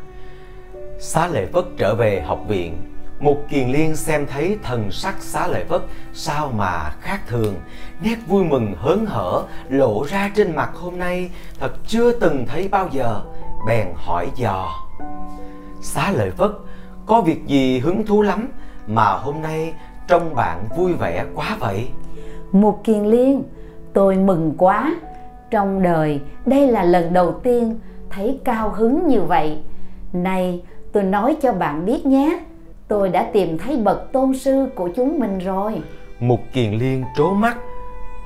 Xá 0.99 1.27
lợi 1.27 1.47
phất 1.47 1.65
trở 1.77 1.95
về 1.95 2.21
học 2.21 2.39
viện 2.49 2.77
một 3.21 3.37
kiền 3.49 3.69
liên 3.69 3.97
xem 3.97 4.27
thấy 4.27 4.59
thần 4.63 4.91
sắc 4.91 5.15
xá 5.21 5.47
lợi 5.47 5.65
phất 5.69 5.83
sao 6.13 6.53
mà 6.57 6.91
khác 7.01 7.21
thường. 7.29 7.55
Nét 8.03 8.17
vui 8.27 8.45
mừng, 8.45 8.75
hớn 8.79 9.07
hở, 9.07 9.43
lộ 9.69 10.05
ra 10.09 10.31
trên 10.35 10.57
mặt 10.57 10.71
hôm 10.75 10.99
nay, 10.99 11.31
thật 11.61 11.73
chưa 11.87 12.13
từng 12.13 12.47
thấy 12.47 12.69
bao 12.69 12.89
giờ. 12.93 13.23
Bèn 13.67 13.87
hỏi 13.95 14.29
dò. 14.37 14.69
Xá 15.83 16.13
lợi 16.13 16.31
phất 16.31 16.51
có 17.07 17.21
việc 17.21 17.47
gì 17.47 17.79
hứng 17.79 18.07
thú 18.07 18.23
lắm 18.23 18.49
mà 18.87 19.05
hôm 19.05 19.43
nay 19.43 19.75
trông 20.09 20.35
bạn 20.35 20.65
vui 20.77 20.93
vẻ 20.93 21.25
quá 21.35 21.57
vậy? 21.61 21.89
Một 22.53 22.85
kiền 22.85 23.05
liên, 23.05 23.43
tôi 23.93 24.17
mừng 24.17 24.55
quá. 24.59 24.95
Trong 25.51 25.83
đời, 25.83 26.21
đây 26.47 26.67
là 26.67 26.83
lần 26.83 27.13
đầu 27.13 27.33
tiên 27.43 27.81
thấy 28.11 28.41
cao 28.45 28.71
hứng 28.71 29.09
như 29.09 29.23
vậy. 29.23 29.59
Này, 30.13 30.63
tôi 30.93 31.03
nói 31.03 31.37
cho 31.43 31.53
bạn 31.53 31.87
biết 31.87 32.07
nhé 32.07 32.41
tôi 32.91 33.09
đã 33.09 33.31
tìm 33.33 33.59
thấy 33.59 33.77
bậc 33.77 34.13
tôn 34.13 34.35
sư 34.35 34.67
của 34.75 34.89
chúng 34.97 35.19
mình 35.19 35.39
rồi. 35.39 35.73
Mục 36.21 36.41
Kiền 36.53 36.73
Liên 36.73 37.05
trố 37.17 37.31
mắt. 37.31 37.57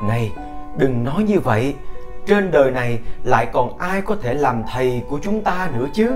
Này 0.09 0.33
đừng 0.79 1.05
nói 1.05 1.23
như 1.23 1.41
vậy. 1.41 1.75
Trên 2.27 2.51
đời 2.51 2.71
này 2.71 2.99
lại 3.25 3.47
còn 3.53 3.79
ai 3.79 4.03
có 4.03 4.17
thể 4.23 4.35
làm 4.35 4.63
thầy 4.73 5.03
của 5.09 5.19
chúng 5.23 5.41
ta 5.41 5.71
nữa 5.79 5.87
chứ? 5.93 6.11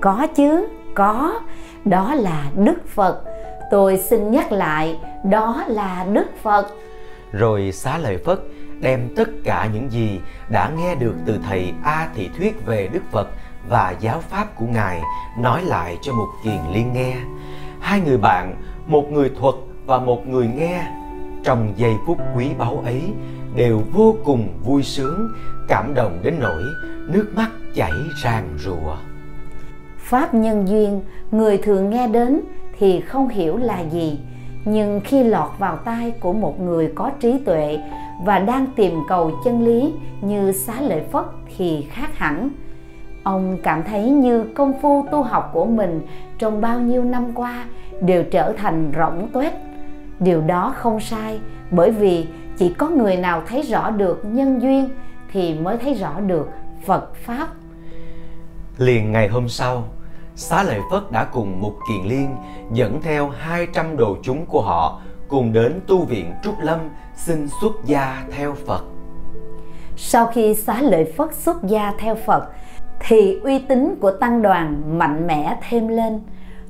Có 0.00 0.26
chứ, 0.34 0.68
có. 0.94 1.40
Đó 1.84 2.14
là 2.14 2.50
Đức 2.56 2.88
Phật. 2.88 3.22
Tôi 3.70 3.98
xin 3.98 4.30
nhắc 4.30 4.52
lại 4.52 4.98
Đó 5.24 5.64
là 5.68 6.06
Đức 6.12 6.26
Phật. 6.42 6.66
Rồi 7.32 7.72
xá 7.72 7.98
lời 7.98 8.18
Phất 8.24 8.38
đem 8.80 9.08
tất 9.16 9.28
cả 9.44 9.68
những 9.72 9.90
gì 9.90 10.20
đã 10.50 10.70
nghe 10.78 10.94
được 10.94 11.14
từ 11.26 11.38
thầy 11.48 11.72
A 11.84 12.08
Thị 12.14 12.30
Thuyết 12.38 12.66
về 12.66 12.88
Đức 12.92 13.02
Phật 13.12 13.28
và 13.68 13.94
giáo 14.00 14.20
pháp 14.30 14.46
của 14.56 14.66
Ngài 14.66 15.00
nói 15.38 15.62
lại 15.62 15.98
cho 16.02 16.12
Mục 16.12 16.28
Kiền 16.44 16.60
Liên 16.72 16.92
nghe 16.92 17.16
hai 17.80 18.00
người 18.00 18.18
bạn, 18.18 18.54
một 18.86 19.12
người 19.12 19.30
thuật 19.40 19.54
và 19.86 19.98
một 19.98 20.28
người 20.28 20.48
nghe, 20.56 20.92
trong 21.44 21.72
giây 21.76 21.94
phút 22.06 22.18
quý 22.36 22.48
báu 22.58 22.82
ấy 22.84 23.02
đều 23.54 23.80
vô 23.92 24.14
cùng 24.24 24.48
vui 24.64 24.82
sướng, 24.82 25.28
cảm 25.68 25.94
động 25.94 26.18
đến 26.22 26.34
nỗi 26.40 26.62
nước 27.08 27.32
mắt 27.36 27.50
chảy 27.74 27.92
ràng 28.22 28.48
rụa. 28.58 28.96
Pháp 29.98 30.34
nhân 30.34 30.68
duyên, 30.68 31.00
người 31.30 31.58
thường 31.58 31.90
nghe 31.90 32.08
đến 32.08 32.40
thì 32.78 33.00
không 33.00 33.28
hiểu 33.28 33.56
là 33.56 33.80
gì, 33.80 34.18
nhưng 34.64 35.00
khi 35.04 35.24
lọt 35.24 35.50
vào 35.58 35.76
tai 35.76 36.10
của 36.10 36.32
một 36.32 36.60
người 36.60 36.92
có 36.94 37.10
trí 37.20 37.38
tuệ 37.38 37.78
và 38.24 38.38
đang 38.38 38.66
tìm 38.76 38.92
cầu 39.08 39.32
chân 39.44 39.64
lý 39.64 39.92
như 40.20 40.52
xá 40.52 40.80
lợi 40.80 41.02
phất 41.12 41.24
thì 41.56 41.86
khác 41.90 42.18
hẳn 42.18 42.50
ông 43.28 43.58
cảm 43.62 43.82
thấy 43.82 44.10
như 44.10 44.44
công 44.54 44.80
phu 44.82 45.06
tu 45.10 45.22
học 45.22 45.50
của 45.52 45.64
mình 45.64 46.06
trong 46.38 46.60
bao 46.60 46.80
nhiêu 46.80 47.04
năm 47.04 47.32
qua 47.34 47.66
đều 48.00 48.24
trở 48.30 48.52
thành 48.52 48.92
rỗng 48.96 49.28
tuếch. 49.32 49.52
Điều 50.20 50.40
đó 50.40 50.74
không 50.76 51.00
sai 51.00 51.40
bởi 51.70 51.90
vì 51.90 52.26
chỉ 52.58 52.74
có 52.74 52.88
người 52.88 53.16
nào 53.16 53.42
thấy 53.46 53.62
rõ 53.62 53.90
được 53.90 54.24
nhân 54.24 54.62
duyên 54.62 54.88
thì 55.32 55.54
mới 55.54 55.76
thấy 55.76 55.94
rõ 55.94 56.20
được 56.20 56.48
phật 56.86 57.14
pháp. 57.14 57.48
Liền 58.78 59.12
ngày 59.12 59.28
hôm 59.28 59.48
sau 59.48 59.84
xá 60.34 60.62
lợi 60.62 60.80
phất 60.90 61.12
đã 61.12 61.24
cùng 61.24 61.60
một 61.60 61.74
kiền 61.88 62.08
liên 62.08 62.36
dẫn 62.72 63.00
theo 63.02 63.28
200 63.28 63.96
đồ 63.96 64.16
chúng 64.22 64.46
của 64.46 64.62
họ 64.62 65.00
cùng 65.28 65.52
đến 65.52 65.80
tu 65.86 66.04
viện 66.04 66.34
trúc 66.42 66.54
lâm 66.60 66.78
xin 67.16 67.48
xuất 67.60 67.72
gia 67.84 68.24
theo 68.36 68.54
phật. 68.66 68.84
Sau 69.96 70.26
khi 70.26 70.54
xá 70.54 70.82
lợi 70.82 71.12
phất 71.16 71.34
xuất 71.34 71.64
gia 71.64 71.92
theo 71.98 72.14
phật 72.26 72.48
thì 73.00 73.38
uy 73.42 73.58
tín 73.58 73.94
của 74.00 74.10
tăng 74.10 74.42
đoàn 74.42 74.98
mạnh 74.98 75.26
mẽ 75.26 75.58
thêm 75.68 75.88
lên. 75.88 76.20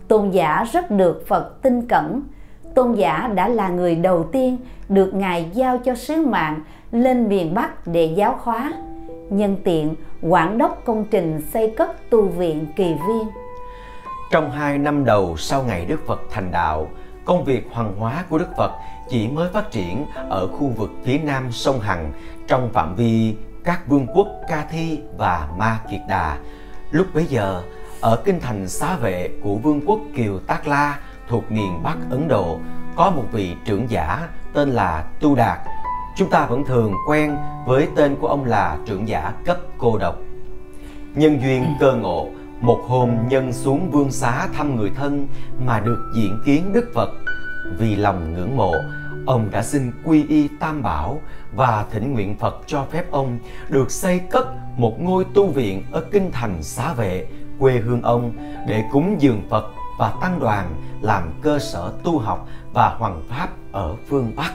Tôn 0.09 0.31
giả 0.31 0.65
rất 0.73 0.91
được 0.91 1.25
phật 1.27 1.63
tin 1.63 1.89
cẩn. 1.89 2.23
Tôn 2.75 2.95
giả 2.95 3.31
đã 3.35 3.49
là 3.49 3.69
người 3.69 3.95
đầu 3.95 4.25
tiên 4.33 4.59
được 4.89 5.15
ngài 5.15 5.51
giao 5.53 5.79
cho 5.79 5.95
sứ 5.95 6.27
mạng 6.27 6.61
lên 6.93 7.29
miền 7.29 7.55
bắc 7.55 7.87
để 7.87 8.05
giáo 8.05 8.39
hóa. 8.43 8.73
Nhân 9.31 9.57
tiện, 9.65 9.95
quản 10.23 10.59
đốc 10.59 10.83
công 10.85 11.05
trình 11.11 11.41
xây 11.53 11.71
cất 11.77 12.11
tu 12.11 12.23
viện 12.23 12.67
kỳ 12.77 12.85
viên. 12.85 13.29
Trong 14.31 14.51
hai 14.51 14.79
năm 14.79 15.05
đầu 15.05 15.37
sau 15.37 15.63
ngày 15.63 15.87
đức 15.87 16.07
phật 16.07 16.21
thành 16.31 16.51
đạo, 16.53 16.89
công 17.25 17.45
việc 17.45 17.69
hoàng 17.73 17.95
hóa 17.99 18.25
của 18.31 18.39
đức 18.39 18.49
phật 18.57 18.73
chỉ 19.09 19.29
mới 19.29 19.49
phát 19.53 19.71
triển 19.71 20.07
ở 20.29 20.47
khu 20.47 20.69
vực 20.77 20.91
phía 21.05 21.19
nam 21.19 21.53
sông 21.53 21.81
hằng 21.81 22.13
trong 22.47 22.71
phạm 22.73 22.95
vi 22.95 23.35
các 23.69 23.89
vương 23.89 24.07
quốc 24.15 24.29
Ca 24.49 24.67
Thi 24.71 25.01
và 25.17 25.49
Ma 25.57 25.81
Kiệt 25.91 26.01
Đà. 26.09 26.39
Lúc 26.91 27.07
bấy 27.15 27.27
giờ, 27.27 27.63
ở 28.01 28.23
kinh 28.25 28.41
thành 28.41 28.69
xá 28.69 28.97
vệ 28.97 29.31
của 29.43 29.57
vương 29.57 29.81
quốc 29.87 30.01
Kiều 30.15 30.39
Tác 30.39 30.69
La 30.69 30.99
thuộc 31.29 31.53
miền 31.53 31.83
Bắc 31.83 31.97
Ấn 32.11 32.29
Độ, 32.29 32.61
có 32.97 33.11
một 33.11 33.25
vị 33.33 33.55
trưởng 33.65 33.91
giả 33.91 34.29
tên 34.53 34.71
là 34.71 35.05
Tu 35.21 35.35
Đạt. 35.35 35.59
Chúng 36.17 36.31
ta 36.31 36.47
vẫn 36.47 36.65
thường 36.65 36.95
quen 37.09 37.37
với 37.67 37.89
tên 37.97 38.17
của 38.21 38.27
ông 38.27 38.45
là 38.45 38.79
trưởng 38.87 39.09
giả 39.09 39.33
cấp 39.45 39.59
cô 39.79 39.99
độc. 39.99 40.17
Nhân 41.15 41.41
duyên 41.43 41.65
cơ 41.81 41.93
ngộ, 41.93 42.29
một 42.61 42.81
hôm 42.89 43.29
nhân 43.29 43.53
xuống 43.53 43.91
vương 43.91 44.11
xá 44.11 44.49
thăm 44.57 44.77
người 44.77 44.91
thân 44.97 45.29
mà 45.67 45.81
được 45.81 46.11
diện 46.15 46.43
kiến 46.47 46.73
Đức 46.73 46.91
Phật. 46.95 47.11
Vì 47.79 47.97
lòng 47.97 48.35
ngưỡng 48.35 48.57
mộ, 48.57 48.75
ông 49.27 49.51
đã 49.51 49.63
xin 49.63 49.93
quy 50.05 50.25
y 50.29 50.49
tam 50.61 50.83
bảo 50.83 51.21
và 51.55 51.85
thỉnh 51.91 52.13
nguyện 52.13 52.37
Phật 52.39 52.61
cho 52.67 52.85
phép 52.91 53.05
ông 53.11 53.39
được 53.69 53.91
xây 53.91 54.19
cất 54.19 54.47
một 54.77 55.01
ngôi 55.01 55.25
tu 55.35 55.47
viện 55.47 55.83
ở 55.93 56.05
kinh 56.13 56.31
thành 56.33 56.63
xá 56.63 56.93
vệ, 56.93 57.27
quê 57.59 57.73
hương 57.73 58.03
ông 58.03 58.33
để 58.69 58.85
cúng 58.93 59.17
dường 59.19 59.43
Phật 59.51 59.65
và 59.99 60.13
tăng 60.21 60.41
đoàn 60.41 60.67
làm 61.01 61.23
cơ 61.43 61.59
sở 61.59 61.93
tu 62.05 62.19
học 62.19 62.49
và 62.73 62.89
hoàng 62.89 63.23
pháp 63.29 63.49
ở 63.73 63.97
phương 64.09 64.33
Bắc. 64.37 64.53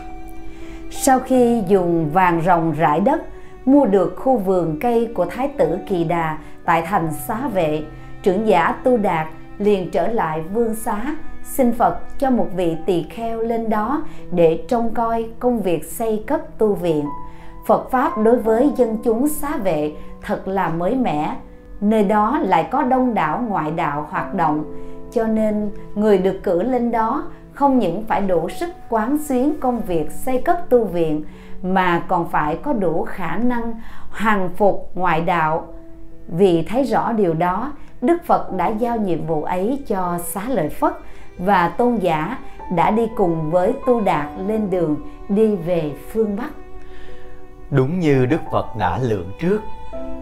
Sau 0.91 1.19
khi 1.19 1.63
dùng 1.67 2.09
vàng 2.09 2.41
rồng 2.45 2.71
rải 2.71 2.99
đất 2.99 3.21
mua 3.65 3.85
được 3.85 4.15
khu 4.17 4.37
vườn 4.37 4.79
cây 4.81 5.09
của 5.15 5.25
Thái 5.25 5.49
tử 5.57 5.77
Kỳ 5.89 6.03
Đà 6.03 6.37
tại 6.65 6.81
thành 6.81 7.09
xá 7.27 7.47
vệ, 7.47 7.83
trưởng 8.23 8.47
giả 8.47 8.75
Tu 8.83 8.97
Đạt 8.97 9.27
liền 9.57 9.91
trở 9.91 10.07
lại 10.07 10.41
vương 10.53 10.75
xá 10.75 11.15
xin 11.43 11.71
Phật 11.71 12.19
cho 12.19 12.29
một 12.29 12.47
vị 12.55 12.77
tỳ 12.85 13.03
kheo 13.03 13.41
lên 13.41 13.69
đó 13.69 14.03
để 14.31 14.63
trông 14.67 14.93
coi 14.93 15.29
công 15.39 15.61
việc 15.61 15.85
xây 15.85 16.23
cất 16.27 16.57
tu 16.57 16.73
viện. 16.73 17.05
Phật 17.67 17.91
Pháp 17.91 18.17
đối 18.17 18.37
với 18.37 18.71
dân 18.75 18.97
chúng 19.03 19.27
xá 19.27 19.57
vệ 19.57 19.91
thật 20.21 20.47
là 20.47 20.69
mới 20.69 20.95
mẻ, 20.95 21.35
nơi 21.81 22.03
đó 22.03 22.39
lại 22.41 22.67
có 22.71 22.83
đông 22.83 23.13
đảo 23.13 23.43
ngoại 23.47 23.71
đạo 23.71 24.07
hoạt 24.09 24.33
động, 24.33 24.63
cho 25.11 25.27
nên 25.27 25.71
người 25.95 26.17
được 26.17 26.39
cử 26.43 26.61
lên 26.61 26.91
đó 26.91 27.23
không 27.53 27.79
những 27.79 28.03
phải 28.07 28.21
đủ 28.21 28.49
sức 28.49 28.69
quán 28.89 29.17
xuyến 29.17 29.53
công 29.59 29.81
việc 29.81 30.11
xây 30.11 30.41
cất 30.41 30.69
tu 30.69 30.83
viện 30.83 31.23
mà 31.63 32.03
còn 32.07 32.29
phải 32.29 32.55
có 32.55 32.73
đủ 32.73 33.03
khả 33.03 33.35
năng 33.35 33.73
hàng 34.11 34.49
phục 34.55 34.91
ngoại 34.95 35.21
đạo. 35.21 35.67
Vì 36.27 36.65
thấy 36.69 36.83
rõ 36.83 37.11
điều 37.11 37.33
đó, 37.33 37.71
Đức 38.01 38.25
Phật 38.25 38.53
đã 38.53 38.67
giao 38.67 38.97
nhiệm 38.97 39.25
vụ 39.25 39.43
ấy 39.43 39.83
cho 39.87 40.17
xá 40.23 40.41
lợi 40.47 40.69
Phất 40.69 40.93
và 41.37 41.67
tôn 41.67 41.97
giả 41.97 42.37
đã 42.75 42.91
đi 42.91 43.03
cùng 43.15 43.51
với 43.51 43.73
tu 43.87 44.01
đạt 44.01 44.29
lên 44.47 44.69
đường 44.69 44.95
đi 45.29 45.55
về 45.55 45.91
phương 46.11 46.35
Bắc. 46.35 46.49
Đúng 47.69 47.99
như 47.99 48.25
Đức 48.25 48.41
Phật 48.51 48.75
đã 48.79 48.99
lượng 49.01 49.31
trước, 49.39 49.61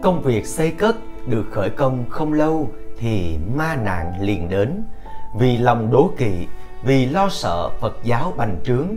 công 0.02 0.22
việc 0.22 0.46
xây 0.46 0.70
cất 0.70 0.96
được 1.26 1.44
khởi 1.50 1.70
công 1.70 2.04
không 2.08 2.32
lâu 2.32 2.70
thì 2.98 3.38
ma 3.56 3.76
nạn 3.76 4.12
liền 4.20 4.48
đến. 4.48 4.84
Vì 5.38 5.58
lòng 5.58 5.90
đố 5.90 6.10
kỵ, 6.16 6.46
vì 6.84 7.06
lo 7.06 7.28
sợ 7.28 7.70
Phật 7.80 7.96
giáo 8.04 8.32
bành 8.36 8.56
trướng, 8.64 8.88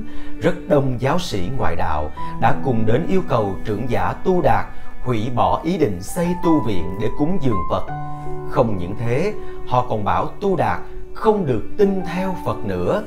rất 0.41 0.55
đông 0.67 0.95
giáo 0.99 1.19
sĩ 1.19 1.49
ngoại 1.57 1.75
đạo 1.75 2.11
đã 2.41 2.55
cùng 2.63 2.85
đến 2.85 3.05
yêu 3.09 3.21
cầu 3.29 3.55
trưởng 3.65 3.89
giả 3.89 4.13
Tu 4.23 4.41
Đạt 4.41 4.65
hủy 5.03 5.29
bỏ 5.35 5.61
ý 5.63 5.77
định 5.77 6.01
xây 6.01 6.27
tu 6.43 6.61
viện 6.67 6.97
để 7.01 7.07
cúng 7.17 7.37
dường 7.41 7.61
Phật. 7.71 7.87
Không 8.49 8.77
những 8.77 8.95
thế, 8.99 9.33
họ 9.67 9.85
còn 9.89 10.03
bảo 10.03 10.27
Tu 10.41 10.55
Đạt 10.55 10.79
không 11.15 11.45
được 11.45 11.63
tin 11.77 12.01
theo 12.13 12.35
Phật 12.45 12.65
nữa. 12.65 13.03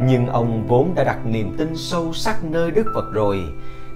Nhưng 0.00 0.26
ông 0.26 0.66
vốn 0.66 0.94
đã 0.94 1.04
đặt 1.04 1.26
niềm 1.26 1.54
tin 1.58 1.76
sâu 1.76 2.12
sắc 2.12 2.44
nơi 2.44 2.70
Đức 2.70 2.86
Phật 2.94 3.12
rồi. 3.12 3.44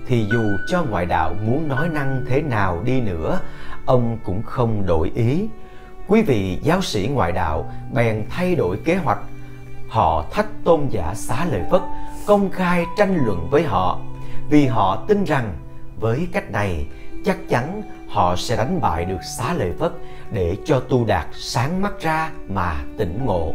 Thì 0.06 0.26
dù 0.32 0.42
cho 0.68 0.84
ngoại 0.90 1.06
đạo 1.06 1.34
muốn 1.46 1.68
nói 1.68 1.88
năng 1.88 2.24
thế 2.28 2.42
nào 2.42 2.82
đi 2.84 3.00
nữa, 3.00 3.40
ông 3.86 4.18
cũng 4.24 4.42
không 4.42 4.86
đổi 4.86 5.10
ý. 5.14 5.48
Quý 6.08 6.22
vị 6.22 6.58
giáo 6.62 6.82
sĩ 6.82 7.08
ngoại 7.08 7.32
đạo 7.32 7.72
bèn 7.92 8.24
thay 8.30 8.54
đổi 8.54 8.76
kế 8.84 8.94
hoạch. 8.94 9.18
Họ 9.88 10.24
thách 10.30 10.46
tôn 10.64 10.86
giả 10.90 11.14
xá 11.14 11.46
lợi 11.50 11.62
phất, 11.70 11.82
công 12.26 12.50
khai 12.50 12.86
tranh 12.96 13.18
luận 13.26 13.48
với 13.50 13.62
họ. 13.62 13.98
Vì 14.50 14.66
họ 14.66 15.04
tin 15.08 15.24
rằng 15.24 15.52
với 16.00 16.28
cách 16.32 16.50
này, 16.52 16.86
chắc 17.24 17.48
chắn 17.48 17.82
họ 18.08 18.36
sẽ 18.36 18.56
đánh 18.56 18.80
bại 18.80 19.04
được 19.04 19.22
xá 19.38 19.54
lợi 19.54 19.72
phất 19.78 19.92
để 20.32 20.56
cho 20.64 20.80
tu 20.80 21.04
đạt 21.04 21.26
sáng 21.32 21.82
mắt 21.82 22.00
ra 22.00 22.30
mà 22.48 22.74
tỉnh 22.98 23.18
ngộ. 23.24 23.52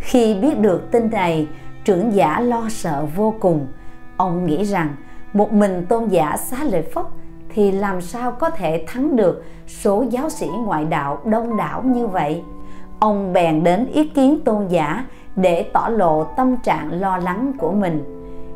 Khi 0.00 0.34
biết 0.34 0.58
được 0.58 0.90
tin 0.90 1.10
này, 1.10 1.46
trưởng 1.84 2.14
giả 2.14 2.40
lo 2.40 2.68
sợ 2.68 3.06
vô 3.16 3.34
cùng. 3.40 3.66
Ông 4.16 4.46
nghĩ 4.46 4.64
rằng 4.64 4.96
một 5.32 5.52
mình 5.52 5.86
tôn 5.88 6.08
giả 6.08 6.36
xá 6.36 6.64
lợi 6.64 6.82
phất 6.82 7.06
thì 7.48 7.72
làm 7.72 8.00
sao 8.00 8.32
có 8.32 8.50
thể 8.50 8.84
thắng 8.86 9.16
được 9.16 9.44
số 9.66 10.04
giáo 10.10 10.30
sĩ 10.30 10.46
ngoại 10.46 10.84
đạo 10.84 11.20
đông 11.24 11.56
đảo 11.56 11.82
như 11.82 12.06
vậy? 12.06 12.42
Ông 12.98 13.32
bèn 13.32 13.64
đến 13.64 13.86
ý 13.92 14.08
kiến 14.08 14.38
tôn 14.44 14.68
giả 14.68 15.04
để 15.36 15.70
tỏ 15.72 15.88
lộ 15.88 16.24
tâm 16.24 16.56
trạng 16.56 17.00
lo 17.00 17.16
lắng 17.16 17.52
của 17.58 17.72
mình. 17.72 18.04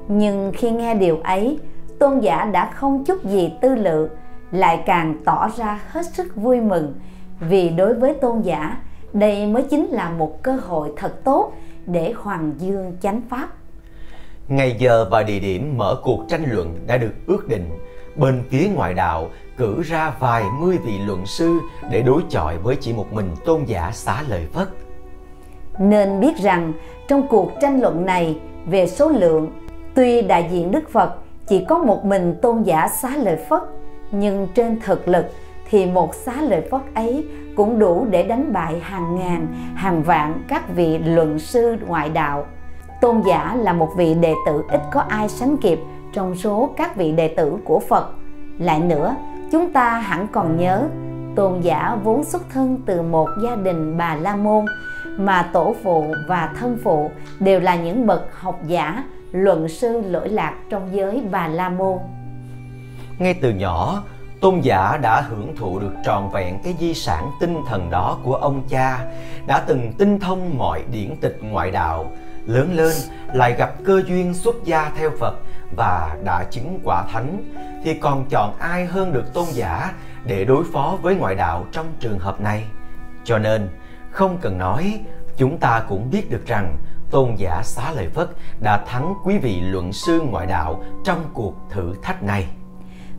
Nhưng 0.08 0.52
khi 0.54 0.70
nghe 0.70 0.94
điều 0.94 1.18
ấy 1.24 1.58
tôn 1.98 2.20
giả 2.20 2.44
đã 2.44 2.70
không 2.70 3.04
chút 3.04 3.24
gì 3.24 3.52
tư 3.60 3.74
lự 3.74 4.08
lại 4.50 4.82
càng 4.86 5.16
tỏ 5.24 5.48
ra 5.56 5.80
hết 5.88 6.06
sức 6.06 6.36
vui 6.36 6.60
mừng. 6.60 6.94
Vì 7.40 7.68
đối 7.68 7.94
với 7.94 8.14
tôn 8.14 8.40
giả 8.40 8.76
đây 9.12 9.46
mới 9.46 9.62
chính 9.62 9.86
là 9.86 10.10
một 10.10 10.42
cơ 10.42 10.52
hội 10.66 10.92
thật 10.96 11.24
tốt 11.24 11.52
để 11.86 12.12
hoàng 12.16 12.52
dương 12.58 12.96
chánh 13.00 13.20
pháp. 13.30 13.48
Ngày 14.48 14.76
giờ 14.78 15.08
và 15.10 15.22
địa 15.22 15.38
điểm 15.38 15.74
mở 15.76 16.00
cuộc 16.02 16.24
tranh 16.28 16.44
luận 16.50 16.78
đã 16.86 16.96
được 16.96 17.12
ước 17.26 17.48
định. 17.48 17.70
Bên 18.16 18.42
phía 18.50 18.68
ngoại 18.74 18.94
đạo 18.94 19.28
cử 19.56 19.82
ra 19.82 20.12
vài 20.20 20.44
mươi 20.60 20.78
vị 20.86 20.98
luận 21.06 21.26
sư 21.26 21.58
để 21.90 22.02
đối 22.02 22.22
chọi 22.28 22.58
với 22.58 22.76
chỉ 22.80 22.92
một 22.92 23.12
mình 23.12 23.30
tôn 23.44 23.64
giả 23.64 23.90
xá 23.92 24.22
lợi 24.28 24.46
phất 24.52 24.68
nên 25.78 26.20
biết 26.20 26.36
rằng 26.36 26.72
trong 27.08 27.28
cuộc 27.28 27.52
tranh 27.60 27.80
luận 27.80 28.06
này 28.06 28.38
về 28.66 28.86
số 28.86 29.08
lượng 29.08 29.50
tuy 29.94 30.22
đại 30.22 30.48
diện 30.52 30.70
đức 30.70 30.90
phật 30.90 31.14
chỉ 31.48 31.64
có 31.64 31.78
một 31.78 32.04
mình 32.04 32.34
tôn 32.42 32.62
giả 32.62 32.88
xá 32.88 33.10
lợi 33.16 33.36
phất 33.36 33.62
nhưng 34.10 34.48
trên 34.54 34.80
thực 34.80 35.08
lực 35.08 35.26
thì 35.70 35.86
một 35.86 36.14
xá 36.14 36.32
lợi 36.42 36.60
phất 36.70 36.80
ấy 36.94 37.26
cũng 37.56 37.78
đủ 37.78 38.06
để 38.10 38.22
đánh 38.22 38.52
bại 38.52 38.80
hàng 38.80 39.16
ngàn, 39.16 39.46
hàng 39.74 40.02
vạn 40.02 40.42
các 40.48 40.74
vị 40.74 40.98
luận 40.98 41.38
sư 41.38 41.76
ngoại 41.86 42.08
đạo. 42.08 42.46
Tôn 43.00 43.22
giả 43.26 43.56
là 43.60 43.72
một 43.72 43.88
vị 43.96 44.14
đệ 44.14 44.34
tử 44.46 44.64
ít 44.68 44.80
có 44.92 45.00
ai 45.00 45.28
sánh 45.28 45.56
kịp 45.56 45.80
trong 46.12 46.34
số 46.34 46.70
các 46.76 46.96
vị 46.96 47.12
đệ 47.12 47.28
tử 47.28 47.56
của 47.64 47.78
Phật. 47.78 48.14
Lại 48.58 48.80
nữa, 48.80 49.14
chúng 49.52 49.72
ta 49.72 49.90
hẳn 49.90 50.26
còn 50.32 50.56
nhớ, 50.56 50.84
tôn 51.36 51.60
giả 51.60 51.96
vốn 52.04 52.24
xuất 52.24 52.42
thân 52.50 52.80
từ 52.86 53.02
một 53.02 53.28
gia 53.44 53.56
đình 53.56 53.98
bà 53.98 54.14
La 54.14 54.36
Môn, 54.36 54.64
mà 55.16 55.50
tổ 55.52 55.74
phụ 55.82 56.04
và 56.28 56.52
thân 56.60 56.78
phụ 56.84 57.10
đều 57.40 57.60
là 57.60 57.76
những 57.76 58.06
bậc 58.06 58.40
học 58.40 58.60
giả, 58.66 59.04
luận 59.32 59.68
sư 59.68 60.00
lỗi 60.00 60.28
lạc 60.28 60.54
trong 60.70 60.88
giới 60.92 61.22
bà 61.30 61.48
La 61.48 61.68
Môn. 61.68 61.98
Ngay 63.18 63.34
từ 63.34 63.50
nhỏ, 63.50 64.02
tôn 64.40 64.60
giả 64.60 64.98
đã 65.02 65.20
hưởng 65.20 65.56
thụ 65.56 65.78
được 65.78 65.92
trọn 66.04 66.30
vẹn 66.32 66.58
cái 66.64 66.74
di 66.80 66.94
sản 66.94 67.30
tinh 67.40 67.56
thần 67.68 67.90
đó 67.90 68.18
của 68.24 68.34
ông 68.34 68.62
cha 68.68 69.04
đã 69.46 69.64
từng 69.66 69.92
tinh 69.98 70.20
thông 70.20 70.58
mọi 70.58 70.82
điển 70.92 71.16
tịch 71.20 71.38
ngoại 71.42 71.70
đạo 71.70 72.12
lớn 72.46 72.74
lên 72.74 72.92
lại 73.34 73.52
gặp 73.52 73.72
cơ 73.84 74.02
duyên 74.06 74.34
xuất 74.34 74.54
gia 74.64 74.90
theo 74.96 75.10
phật 75.20 75.34
và 75.76 76.16
đã 76.24 76.44
chứng 76.50 76.80
quả 76.84 77.04
thánh 77.12 77.44
thì 77.84 77.94
còn 77.94 78.24
chọn 78.30 78.54
ai 78.58 78.86
hơn 78.86 79.12
được 79.12 79.34
tôn 79.34 79.46
giả 79.52 79.92
để 80.26 80.44
đối 80.44 80.64
phó 80.72 80.98
với 81.02 81.14
ngoại 81.14 81.34
đạo 81.34 81.66
trong 81.72 81.86
trường 82.00 82.18
hợp 82.18 82.40
này 82.40 82.64
cho 83.24 83.38
nên 83.38 83.68
không 84.10 84.38
cần 84.40 84.58
nói 84.58 85.00
chúng 85.36 85.58
ta 85.58 85.82
cũng 85.88 86.10
biết 86.10 86.30
được 86.30 86.46
rằng 86.46 86.76
tôn 87.10 87.34
giả 87.36 87.62
xá 87.62 87.92
lợi 87.92 88.08
phất 88.08 88.28
đã 88.60 88.84
thắng 88.86 89.14
quý 89.24 89.38
vị 89.38 89.60
luận 89.60 89.92
sư 89.92 90.20
ngoại 90.20 90.46
đạo 90.46 90.82
trong 91.04 91.18
cuộc 91.34 91.54
thử 91.70 91.94
thách 92.02 92.22
này 92.22 92.46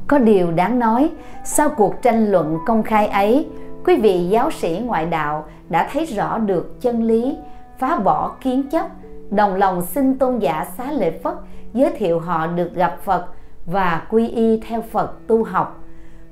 có 0.09 0.17
điều 0.17 0.51
đáng 0.51 0.79
nói, 0.79 1.09
sau 1.43 1.69
cuộc 1.69 2.01
tranh 2.01 2.31
luận 2.31 2.57
công 2.65 2.83
khai 2.83 3.07
ấy, 3.07 3.47
quý 3.85 3.95
vị 3.95 4.27
giáo 4.29 4.51
sĩ 4.51 4.81
ngoại 4.85 5.05
đạo 5.05 5.45
đã 5.69 5.89
thấy 5.93 6.05
rõ 6.05 6.37
được 6.37 6.81
chân 6.81 7.03
lý, 7.03 7.37
phá 7.79 7.99
bỏ 7.99 8.35
kiến 8.41 8.69
chấp, 8.69 8.85
đồng 9.29 9.55
lòng 9.55 9.81
xin 9.81 10.17
tôn 10.17 10.39
giả 10.39 10.65
xá 10.77 10.91
lợi 10.91 11.11
Phất 11.23 11.33
giới 11.73 11.91
thiệu 11.97 12.19
họ 12.19 12.47
được 12.47 12.73
gặp 12.75 12.97
Phật 13.03 13.25
và 13.65 14.07
quy 14.09 14.27
y 14.27 14.59
theo 14.59 14.81
Phật 14.81 15.27
tu 15.27 15.43
học. 15.43 15.83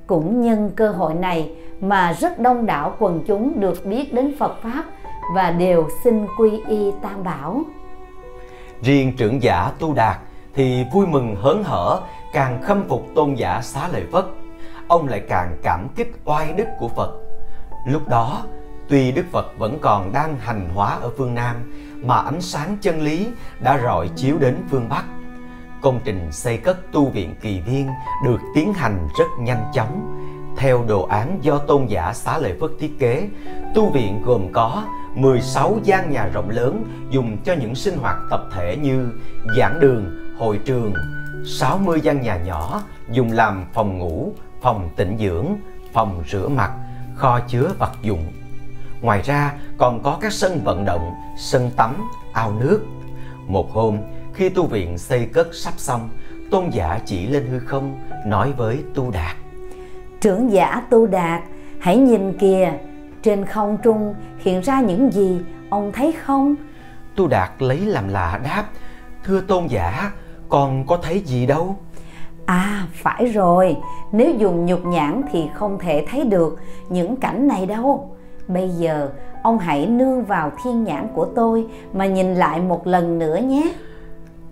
Cũng 0.06 0.40
nhân 0.40 0.70
cơ 0.76 0.90
hội 0.90 1.14
này 1.14 1.54
mà 1.80 2.12
rất 2.12 2.38
đông 2.38 2.66
đảo 2.66 2.94
quần 2.98 3.24
chúng 3.26 3.60
được 3.60 3.86
biết 3.86 4.14
đến 4.14 4.34
Phật 4.38 4.62
Pháp 4.62 4.84
và 5.34 5.50
đều 5.50 5.88
xin 6.04 6.26
quy 6.38 6.50
y 6.68 6.92
Tam 7.02 7.24
Bảo. 7.24 7.62
Riêng 8.82 9.16
trưởng 9.16 9.42
giả 9.42 9.72
Tu 9.78 9.94
Đạt 9.94 10.16
thì 10.54 10.84
vui 10.92 11.06
mừng 11.06 11.36
hớn 11.36 11.64
hở, 11.64 12.00
càng 12.32 12.62
khâm 12.62 12.88
phục 12.88 13.06
tôn 13.14 13.34
giả 13.34 13.60
xá 13.62 13.88
lợi 13.92 14.04
phất. 14.12 14.24
Ông 14.88 15.08
lại 15.08 15.22
càng 15.28 15.56
cảm 15.62 15.88
kích 15.96 16.12
oai 16.24 16.52
đức 16.52 16.66
của 16.78 16.88
phật. 16.88 17.12
Lúc 17.86 18.08
đó, 18.08 18.42
tuy 18.88 19.12
đức 19.12 19.24
phật 19.32 19.58
vẫn 19.58 19.78
còn 19.80 20.12
đang 20.12 20.36
hành 20.38 20.68
hóa 20.74 20.98
ở 21.00 21.10
phương 21.18 21.34
nam, 21.34 21.56
mà 22.04 22.16
ánh 22.16 22.40
sáng 22.40 22.76
chân 22.80 23.00
lý 23.00 23.28
đã 23.60 23.78
rọi 23.82 24.08
chiếu 24.16 24.38
đến 24.38 24.56
phương 24.70 24.88
bắc. 24.88 25.04
Công 25.82 26.00
trình 26.04 26.32
xây 26.32 26.56
cất 26.56 26.92
tu 26.92 27.06
viện 27.10 27.34
kỳ 27.40 27.60
viên 27.60 27.88
được 28.24 28.40
tiến 28.54 28.72
hành 28.72 29.08
rất 29.18 29.28
nhanh 29.40 29.64
chóng 29.74 30.14
theo 30.58 30.84
đồ 30.88 31.02
án 31.02 31.38
do 31.42 31.58
tôn 31.58 31.86
giả 31.86 32.12
xá 32.14 32.38
lợi 32.38 32.54
phất 32.60 32.70
thiết 32.80 32.98
kế 32.98 33.28
tu 33.74 33.90
viện 33.90 34.22
gồm 34.24 34.52
có 34.52 34.84
16 35.14 35.78
gian 35.84 36.10
nhà 36.10 36.30
rộng 36.32 36.50
lớn 36.50 36.84
dùng 37.10 37.36
cho 37.44 37.52
những 37.52 37.74
sinh 37.74 37.98
hoạt 37.98 38.16
tập 38.30 38.44
thể 38.54 38.76
như 38.76 39.08
giảng 39.56 39.80
đường, 39.80 40.34
hội 40.38 40.60
trường, 40.64 40.92
60 41.46 42.00
gian 42.00 42.22
nhà 42.22 42.36
nhỏ 42.36 42.82
dùng 43.10 43.32
làm 43.32 43.64
phòng 43.74 43.98
ngủ, 43.98 44.32
phòng 44.62 44.88
tĩnh 44.96 45.16
dưỡng, 45.20 45.46
phòng 45.92 46.22
rửa 46.28 46.48
mặt, 46.48 46.70
kho 47.16 47.40
chứa 47.40 47.70
vật 47.78 47.92
dụng. 48.02 48.32
Ngoài 49.00 49.22
ra 49.22 49.54
còn 49.78 50.02
có 50.02 50.18
các 50.20 50.32
sân 50.32 50.60
vận 50.64 50.84
động, 50.84 51.14
sân 51.38 51.70
tắm, 51.76 52.08
ao 52.32 52.52
nước. 52.52 52.80
Một 53.46 53.72
hôm, 53.72 53.98
khi 54.34 54.48
tu 54.48 54.66
viện 54.66 54.98
xây 54.98 55.26
cất 55.26 55.48
sắp 55.54 55.74
xong, 55.76 56.08
tôn 56.50 56.70
giả 56.70 57.00
chỉ 57.06 57.26
lên 57.26 57.46
hư 57.46 57.58
không 57.58 57.98
nói 58.26 58.52
với 58.56 58.78
tu 58.94 59.10
đạt. 59.10 59.36
Trưởng 60.20 60.52
giả 60.52 60.82
tu 60.90 61.06
đạt, 61.06 61.42
hãy 61.80 61.96
nhìn 61.96 62.38
kìa, 62.38 62.72
trên 63.22 63.44
không 63.44 63.78
trung 63.82 64.14
hiện 64.38 64.60
ra 64.60 64.80
những 64.80 65.12
gì, 65.12 65.40
ông 65.70 65.92
thấy 65.92 66.12
không? 66.12 66.54
Tu 67.16 67.26
đạt 67.26 67.50
lấy 67.58 67.78
làm 67.78 68.08
lạ 68.08 68.40
đáp, 68.44 68.64
thưa 69.24 69.40
tôn 69.40 69.66
giả, 69.66 70.12
con 70.48 70.86
có 70.86 70.98
thấy 71.02 71.20
gì 71.20 71.46
đâu? 71.46 71.76
À 72.46 72.86
phải 72.92 73.26
rồi 73.26 73.76
Nếu 74.12 74.34
dùng 74.34 74.66
nhục 74.66 74.86
nhãn 74.86 75.22
thì 75.32 75.48
không 75.54 75.78
thể 75.78 76.06
thấy 76.10 76.24
được 76.24 76.58
những 76.88 77.16
cảnh 77.16 77.48
này 77.48 77.66
đâu. 77.66 78.16
Bây 78.48 78.68
giờ 78.68 79.10
ông 79.42 79.58
hãy 79.58 79.86
nương 79.86 80.24
vào 80.24 80.52
thiên 80.64 80.84
nhãn 80.84 81.08
của 81.14 81.26
tôi 81.36 81.66
Mà 81.92 82.06
nhìn 82.06 82.34
lại 82.34 82.60
một 82.60 82.86
lần 82.86 83.18
nữa 83.18 83.36
nhé. 83.36 83.72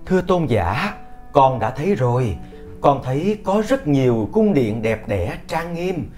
Thưa 0.06 0.20
tôn 0.20 0.46
giả 0.46 0.94
Con 1.32 1.58
đã 1.58 1.70
thấy 1.70 1.94
rồi 1.94 2.38
Con 2.80 3.00
thấy 3.04 3.38
có 3.44 3.62
rất 3.68 3.88
nhiều 3.88 4.28
cung 4.32 4.54
điện 4.54 4.82
đẹp 4.82 5.08
đẽ 5.08 5.38
trang 5.48 5.74
nghiêm 5.74 6.10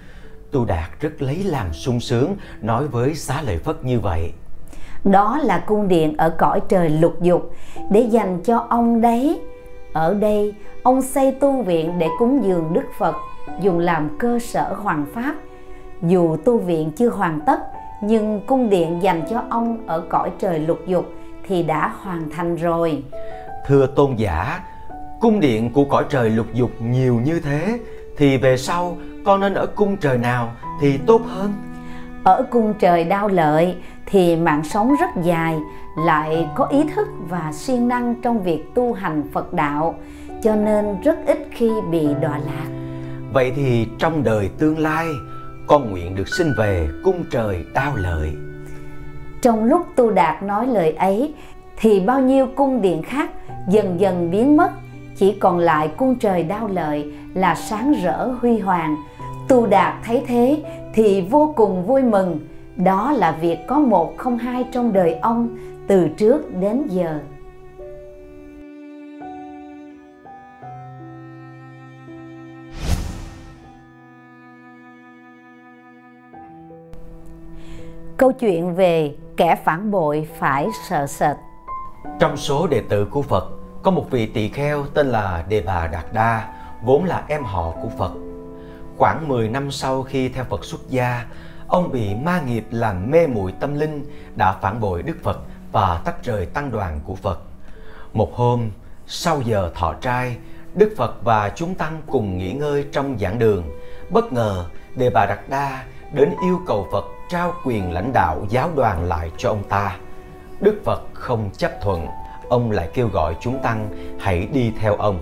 Tu 0.51 0.65
Đạt 0.65 0.89
rất 0.99 1.21
lấy 1.21 1.43
làm 1.43 1.73
sung 1.73 1.99
sướng 1.99 2.35
Nói 2.61 2.87
với 2.87 3.15
xá 3.15 3.41
lợi 3.41 3.57
Phất 3.57 3.83
như 3.83 3.99
vậy 3.99 4.31
Đó 5.03 5.39
là 5.43 5.63
cung 5.67 5.87
điện 5.87 6.17
ở 6.17 6.29
cõi 6.29 6.61
trời 6.69 6.89
lục 6.89 7.21
dục 7.21 7.55
Để 7.91 8.01
dành 8.01 8.43
cho 8.43 8.65
ông 8.69 9.01
đấy 9.01 9.39
ở 9.93 10.13
đây, 10.13 10.53
ông 10.83 11.01
xây 11.01 11.31
tu 11.31 11.61
viện 11.61 11.99
để 11.99 12.07
cúng 12.19 12.43
dường 12.43 12.73
Đức 12.73 12.85
Phật, 12.97 13.15
dùng 13.61 13.79
làm 13.79 14.17
cơ 14.19 14.39
sở 14.39 14.73
hoàng 14.73 15.05
pháp. 15.13 15.35
Dù 16.01 16.37
tu 16.45 16.57
viện 16.57 16.91
chưa 16.91 17.09
hoàn 17.09 17.39
tất, 17.45 17.59
nhưng 18.01 18.41
cung 18.47 18.69
điện 18.69 18.99
dành 19.03 19.23
cho 19.29 19.43
ông 19.49 19.87
ở 19.87 20.03
cõi 20.09 20.31
trời 20.39 20.59
lục 20.59 20.79
dục 20.87 21.05
thì 21.47 21.63
đã 21.63 21.93
hoàn 22.01 22.29
thành 22.29 22.55
rồi. 22.55 23.03
Thưa 23.67 23.87
tôn 23.87 24.15
giả, 24.15 24.59
cung 25.19 25.39
điện 25.39 25.73
của 25.73 25.85
cõi 25.85 26.03
trời 26.09 26.29
lục 26.29 26.47
dục 26.53 26.71
nhiều 26.81 27.21
như 27.23 27.39
thế, 27.39 27.79
thì 28.17 28.37
về 28.37 28.57
sau 28.57 28.97
con 29.25 29.39
nên 29.39 29.53
ở 29.53 29.65
cung 29.65 29.97
trời 29.97 30.17
nào 30.17 30.51
thì 30.81 30.97
tốt 30.97 31.21
hơn? 31.27 31.53
Ở 32.23 32.45
cung 32.51 32.73
trời 32.79 33.03
đau 33.03 33.27
lợi 33.27 33.75
thì 34.05 34.35
mạng 34.35 34.63
sống 34.63 34.95
rất 34.99 35.09
dài, 35.23 35.57
lại 36.05 36.47
có 36.55 36.65
ý 36.65 36.83
thức 36.95 37.07
và 37.29 37.51
siêng 37.53 37.87
năng 37.87 38.15
trong 38.21 38.43
việc 38.43 38.63
tu 38.75 38.93
hành 38.93 39.23
Phật 39.33 39.53
đạo, 39.53 39.95
cho 40.43 40.55
nên 40.55 41.01
rất 41.01 41.17
ít 41.25 41.47
khi 41.51 41.69
bị 41.91 42.07
đọa 42.21 42.37
lạc. 42.37 42.67
Vậy 43.33 43.53
thì 43.55 43.87
trong 43.99 44.23
đời 44.23 44.49
tương 44.57 44.79
lai, 44.79 45.07
con 45.67 45.91
nguyện 45.91 46.15
được 46.15 46.27
sinh 46.27 46.53
về 46.57 46.89
cung 47.03 47.23
trời 47.31 47.65
đao 47.73 47.95
lợi. 47.95 48.33
Trong 49.41 49.63
lúc 49.63 49.87
Tu 49.95 50.11
Đạt 50.11 50.43
nói 50.43 50.67
lời 50.67 50.91
ấy, 50.91 51.33
thì 51.77 51.99
bao 51.99 52.21
nhiêu 52.21 52.47
cung 52.55 52.81
điện 52.81 53.03
khác 53.03 53.29
dần 53.69 53.99
dần 53.99 54.31
biến 54.31 54.57
mất, 54.57 54.71
chỉ 55.19 55.35
còn 55.39 55.57
lại 55.57 55.91
cung 55.97 56.15
trời 56.15 56.43
đao 56.43 56.67
lợi 56.67 57.13
là 57.33 57.55
sáng 57.55 57.93
rỡ 58.03 58.27
huy 58.27 58.59
hoàng. 58.59 58.95
Tu 59.47 59.65
Đạt 59.65 59.93
thấy 60.03 60.23
thế 60.27 60.63
thì 60.93 61.21
vô 61.21 61.53
cùng 61.55 61.85
vui 61.85 62.03
mừng, 62.03 62.39
đó 62.75 63.11
là 63.11 63.31
việc 63.31 63.57
có 63.67 63.79
một 63.79 64.17
không 64.17 64.37
hai 64.37 64.65
trong 64.71 64.93
đời 64.93 65.13
ông 65.13 65.57
từ 65.87 66.09
trước 66.17 66.55
đến 66.59 66.87
giờ. 66.87 67.19
Câu 78.17 78.31
chuyện 78.31 78.75
về 78.75 79.15
kẻ 79.37 79.55
phản 79.63 79.91
bội 79.91 80.27
phải 80.37 80.67
sợ 80.89 81.07
sệt. 81.07 81.37
Trong 82.19 82.37
số 82.37 82.67
đệ 82.67 82.81
tử 82.89 83.07
của 83.11 83.21
phật 83.21 83.58
có 83.83 83.91
một 83.91 84.05
vị 84.11 84.25
tỳ 84.25 84.49
kheo 84.49 84.85
tên 84.93 85.07
là 85.07 85.43
đề 85.49 85.61
bà 85.61 85.87
đạt 85.87 86.05
đa 86.13 86.53
vốn 86.83 87.03
là 87.03 87.23
em 87.27 87.43
họ 87.43 87.71
của 87.81 87.89
phật 87.97 88.11
khoảng 88.97 89.27
10 89.27 89.49
năm 89.49 89.71
sau 89.71 90.03
khi 90.03 90.29
theo 90.29 90.43
phật 90.43 90.65
xuất 90.65 90.89
gia 90.89 91.25
ông 91.67 91.91
bị 91.91 92.15
ma 92.15 92.41
nghiệp 92.41 92.65
làm 92.71 93.11
mê 93.11 93.27
muội 93.27 93.53
tâm 93.59 93.79
linh 93.79 94.05
đã 94.35 94.51
phản 94.61 94.79
bội 94.79 95.03
đức 95.03 95.17
phật 95.23 95.39
và 95.71 96.01
tách 96.05 96.23
rời 96.23 96.45
tăng 96.45 96.71
đoàn 96.71 96.99
của 97.05 97.15
Phật. 97.15 97.39
Một 98.13 98.35
hôm, 98.35 98.69
sau 99.07 99.41
giờ 99.41 99.71
thọ 99.75 99.93
trai, 99.93 100.37
Đức 100.73 100.93
Phật 100.97 101.23
và 101.23 101.51
chúng 101.55 101.75
tăng 101.75 102.01
cùng 102.07 102.37
nghỉ 102.37 102.51
ngơi 102.51 102.85
trong 102.91 103.17
giảng 103.19 103.39
đường. 103.39 103.63
Bất 104.09 104.33
ngờ, 104.33 104.65
Đề 104.95 105.09
Bà 105.09 105.25
Đạt 105.25 105.39
Đa 105.49 105.83
đến 106.13 106.33
yêu 106.43 106.61
cầu 106.67 106.87
Phật 106.91 107.05
trao 107.29 107.53
quyền 107.65 107.91
lãnh 107.91 108.13
đạo 108.13 108.45
giáo 108.49 108.69
đoàn 108.75 109.03
lại 109.03 109.31
cho 109.37 109.49
ông 109.49 109.63
ta. 109.69 109.97
Đức 110.59 110.81
Phật 110.85 111.01
không 111.13 111.49
chấp 111.57 111.71
thuận, 111.81 112.07
ông 112.49 112.71
lại 112.71 112.89
kêu 112.93 113.07
gọi 113.13 113.35
chúng 113.39 113.59
tăng 113.63 113.89
hãy 114.19 114.47
đi 114.53 114.71
theo 114.79 114.95
ông. 114.95 115.19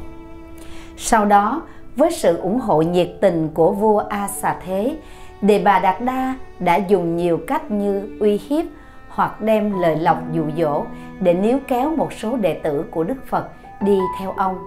Sau 0.98 1.26
đó, 1.26 1.62
với 1.96 2.12
sự 2.12 2.38
ủng 2.38 2.60
hộ 2.60 2.82
nhiệt 2.82 3.10
tình 3.22 3.50
của 3.54 3.72
vua 3.72 4.00
A 4.00 4.28
Xà 4.28 4.56
Thế, 4.66 4.98
Đề 5.42 5.64
Bà 5.64 5.80
Đạt 5.80 6.02
Đa 6.02 6.36
đã 6.60 6.76
dùng 6.76 7.18
nhiều 7.18 7.40
cách 7.48 7.72
như 7.72 8.18
uy 8.20 8.40
hiếp, 8.50 8.66
hoặc 9.10 9.42
đem 9.42 9.80
lời 9.82 9.96
lọc 9.96 10.18
dụ 10.34 10.44
dỗ 10.58 10.84
để 11.20 11.34
níu 11.34 11.58
kéo 11.68 11.96
một 11.96 12.14
số 12.14 12.38
đệ 12.38 12.54
tử 12.54 12.86
của 12.92 13.04
Đức 13.04 13.28
Phật 13.28 13.48
đi 13.82 14.00
theo 14.20 14.32
ông. 14.32 14.58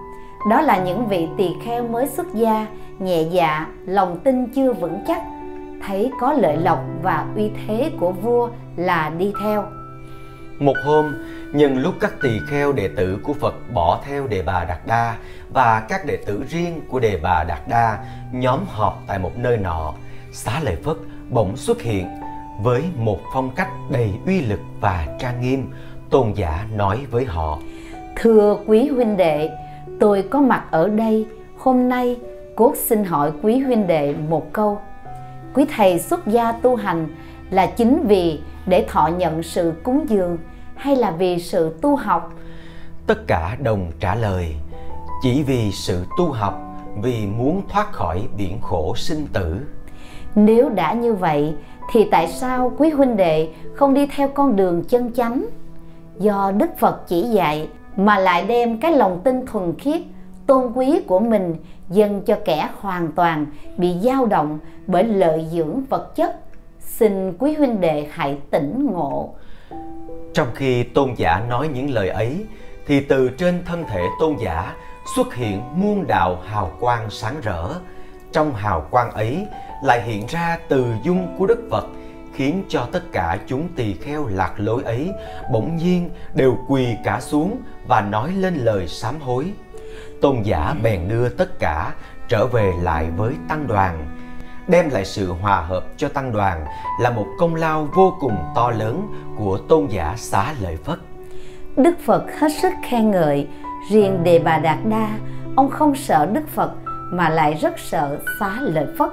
Đó 0.50 0.60
là 0.60 0.78
những 0.78 1.08
vị 1.08 1.28
tỳ 1.38 1.50
kheo 1.64 1.88
mới 1.88 2.06
xuất 2.06 2.34
gia, 2.34 2.66
nhẹ 2.98 3.22
dạ, 3.22 3.66
lòng 3.86 4.18
tin 4.24 4.46
chưa 4.46 4.72
vững 4.72 4.98
chắc, 5.06 5.22
thấy 5.86 6.10
có 6.20 6.32
lợi 6.32 6.56
lộc 6.56 6.78
và 7.02 7.26
uy 7.36 7.50
thế 7.66 7.90
của 8.00 8.12
vua 8.12 8.48
là 8.76 9.10
đi 9.18 9.32
theo. 9.42 9.64
Một 10.58 10.76
hôm, 10.84 11.14
nhân 11.52 11.78
lúc 11.78 11.94
các 12.00 12.12
tỳ 12.22 12.30
kheo 12.48 12.72
đệ 12.72 12.88
tử 12.96 13.18
của 13.22 13.32
Phật 13.32 13.54
bỏ 13.74 14.00
theo 14.04 14.26
Đề 14.26 14.42
Bà 14.42 14.64
Đạt 14.64 14.86
Đa 14.86 15.16
và 15.52 15.86
các 15.88 16.06
đệ 16.06 16.16
tử 16.26 16.44
riêng 16.48 16.80
của 16.88 17.00
Đề 17.00 17.18
Bà 17.22 17.44
Đạt 17.44 17.68
Đa 17.68 17.98
nhóm 18.32 18.60
họp 18.68 19.02
tại 19.06 19.18
một 19.18 19.32
nơi 19.36 19.56
nọ, 19.56 19.94
Xá 20.32 20.60
Lợi 20.62 20.76
Phất 20.84 20.96
bỗng 21.30 21.56
xuất 21.56 21.82
hiện 21.82 22.06
với 22.62 22.84
một 22.96 23.18
phong 23.34 23.50
cách 23.54 23.68
đầy 23.90 24.10
uy 24.26 24.40
lực 24.40 24.60
và 24.80 25.06
trang 25.18 25.40
nghiêm 25.40 25.70
tôn 26.10 26.32
giả 26.32 26.66
nói 26.76 27.06
với 27.10 27.24
họ 27.24 27.58
thưa 28.16 28.56
quý 28.66 28.88
huynh 28.88 29.16
đệ 29.16 29.50
tôi 30.00 30.24
có 30.30 30.40
mặt 30.40 30.64
ở 30.70 30.88
đây 30.88 31.26
hôm 31.58 31.88
nay 31.88 32.16
cốt 32.56 32.74
xin 32.76 33.04
hỏi 33.04 33.32
quý 33.42 33.58
huynh 33.58 33.86
đệ 33.86 34.14
một 34.28 34.52
câu. 34.52 34.78
Quý 35.54 35.64
thầy 35.76 35.98
xuất 35.98 36.26
gia 36.26 36.52
tu 36.52 36.76
hành 36.76 37.08
là 37.50 37.66
chính 37.66 38.06
vì 38.08 38.40
để 38.66 38.84
thọ 38.88 39.10
nhận 39.18 39.42
sự 39.42 39.72
cúng 39.82 40.06
dường 40.08 40.38
hay 40.80 40.96
là 40.96 41.10
vì 41.10 41.38
sự 41.38 41.76
tu 41.80 41.96
học? 41.96 42.32
Tất 43.06 43.26
cả 43.26 43.56
đồng 43.62 43.92
trả 44.00 44.14
lời 44.14 44.54
chỉ 45.22 45.42
vì 45.42 45.70
sự 45.72 46.04
tu 46.18 46.32
học 46.32 46.60
vì 47.02 47.26
muốn 47.26 47.62
thoát 47.68 47.92
khỏi 47.92 48.22
biển 48.36 48.60
khổ 48.60 48.94
sinh 48.96 49.26
tử. 49.32 49.60
Nếu 50.34 50.68
đã 50.68 50.92
như 50.92 51.14
vậy 51.14 51.54
thì 51.92 52.08
tại 52.10 52.28
sao 52.28 52.72
quý 52.78 52.90
huynh 52.90 53.16
đệ 53.16 53.48
không 53.74 53.94
đi 53.94 54.06
theo 54.06 54.28
con 54.28 54.56
đường 54.56 54.84
chân 54.84 55.12
chánh? 55.12 55.46
Do 56.18 56.52
đức 56.56 56.70
phật 56.78 57.08
chỉ 57.08 57.22
dạy 57.22 57.68
mà 57.96 58.18
lại 58.18 58.44
đem 58.46 58.80
cái 58.80 58.92
lòng 58.92 59.20
tin 59.24 59.46
thuần 59.46 59.74
khiết 59.78 60.02
tôn 60.46 60.72
quý 60.74 61.00
của 61.06 61.20
mình 61.20 61.56
dâng 61.90 62.22
cho 62.26 62.36
kẻ 62.44 62.68
hoàn 62.80 63.12
toàn 63.12 63.46
bị 63.76 63.94
dao 64.02 64.26
động 64.26 64.58
bởi 64.86 65.04
lợi 65.04 65.46
dưỡng 65.50 65.82
vật 65.88 66.16
chất. 66.16 66.36
Xin 66.80 67.32
quý 67.38 67.54
huynh 67.54 67.80
đệ 67.80 68.06
hãy 68.10 68.38
tỉnh 68.50 68.86
ngộ 68.92 69.34
trong 70.34 70.48
khi 70.54 70.82
tôn 70.82 71.14
giả 71.16 71.44
nói 71.48 71.68
những 71.68 71.90
lời 71.90 72.08
ấy, 72.08 72.44
thì 72.86 73.00
từ 73.00 73.28
trên 73.28 73.64
thân 73.64 73.84
thể 73.88 74.06
tôn 74.20 74.36
giả 74.44 74.74
xuất 75.16 75.34
hiện 75.34 75.62
muôn 75.74 76.06
đạo 76.06 76.42
hào 76.46 76.72
quang 76.80 77.10
sáng 77.10 77.40
rỡ. 77.42 77.68
Trong 78.32 78.54
hào 78.54 78.86
quang 78.90 79.10
ấy 79.10 79.46
lại 79.84 80.02
hiện 80.02 80.26
ra 80.28 80.58
từ 80.68 80.86
dung 81.02 81.36
của 81.38 81.46
đức 81.46 81.68
phật, 81.70 81.86
khiến 82.34 82.64
cho 82.68 82.88
tất 82.92 83.02
cả 83.12 83.38
chúng 83.46 83.68
tỳ 83.76 83.94
kheo 83.94 84.26
lạc 84.26 84.54
lối 84.56 84.82
ấy 84.82 85.10
bỗng 85.52 85.76
nhiên 85.76 86.10
đều 86.34 86.58
quỳ 86.68 86.86
cả 87.04 87.20
xuống 87.20 87.62
và 87.86 88.00
nói 88.00 88.32
lên 88.32 88.54
lời 88.54 88.88
sám 88.88 89.20
hối. 89.20 89.52
Tôn 90.20 90.42
giả 90.42 90.74
bèn 90.82 91.08
đưa 91.08 91.28
tất 91.28 91.58
cả 91.58 91.92
trở 92.28 92.46
về 92.46 92.72
lại 92.82 93.10
với 93.16 93.34
tăng 93.48 93.66
đoàn 93.66 94.19
đem 94.70 94.90
lại 94.90 95.04
sự 95.04 95.32
hòa 95.32 95.60
hợp 95.60 95.84
cho 95.96 96.08
tăng 96.08 96.32
đoàn 96.32 96.64
là 97.00 97.10
một 97.10 97.26
công 97.38 97.54
lao 97.54 97.88
vô 97.94 98.14
cùng 98.20 98.36
to 98.54 98.70
lớn 98.70 99.06
của 99.38 99.58
tôn 99.58 99.86
giả 99.86 100.14
xá 100.16 100.54
lợi 100.60 100.76
phất. 100.76 100.98
Đức 101.76 101.98
phật 102.06 102.24
hết 102.38 102.48
sức 102.62 102.72
khen 102.82 103.10
ngợi, 103.10 103.48
riêng 103.90 104.24
đề 104.24 104.38
bà 104.38 104.58
đạt 104.58 104.78
đa, 104.84 105.08
ông 105.56 105.70
không 105.70 105.94
sợ 105.94 106.26
đức 106.26 106.48
phật 106.48 106.72
mà 107.12 107.28
lại 107.28 107.54
rất 107.54 107.78
sợ 107.78 108.18
xá 108.40 108.56
lợi 108.60 108.86
phất. 108.98 109.10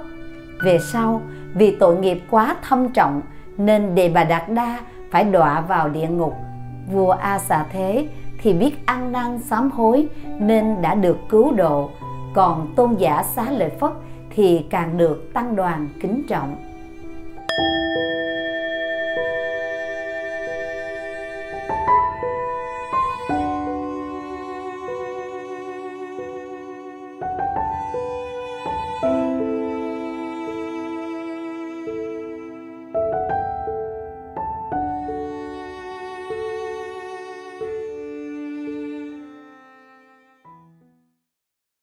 Về 0.64 0.80
sau, 0.94 1.22
vì 1.56 1.76
tội 1.80 1.98
nghiệp 1.98 2.24
quá 2.30 2.56
thâm 2.70 2.90
trọng 2.90 3.22
nên 3.58 3.96
đề 3.96 4.10
bà 4.10 4.24
đạt 4.24 4.50
đa 4.50 4.80
phải 5.12 5.24
đọa 5.24 5.62
vào 5.62 5.90
địa 5.90 6.08
ngục. 6.08 6.34
Vua 6.92 7.12
a 7.12 7.40
xà 7.40 7.66
thế 7.72 8.08
thì 8.42 8.54
biết 8.54 8.86
ăn 8.86 9.12
năn 9.12 9.40
sám 9.40 9.72
hối 9.72 10.08
nên 10.40 10.82
đã 10.82 10.96
được 10.96 11.18
cứu 11.30 11.52
độ, 11.52 11.90
còn 12.34 12.74
tôn 12.76 12.96
giả 12.96 13.24
xá 13.24 13.46
lợi 13.52 13.70
phất 13.80 13.92
thì 14.38 14.62
càng 14.70 14.98
được 14.98 15.34
tăng 15.34 15.56
đoàn 15.56 15.90
kính 16.02 16.24
trọng. 16.28 16.56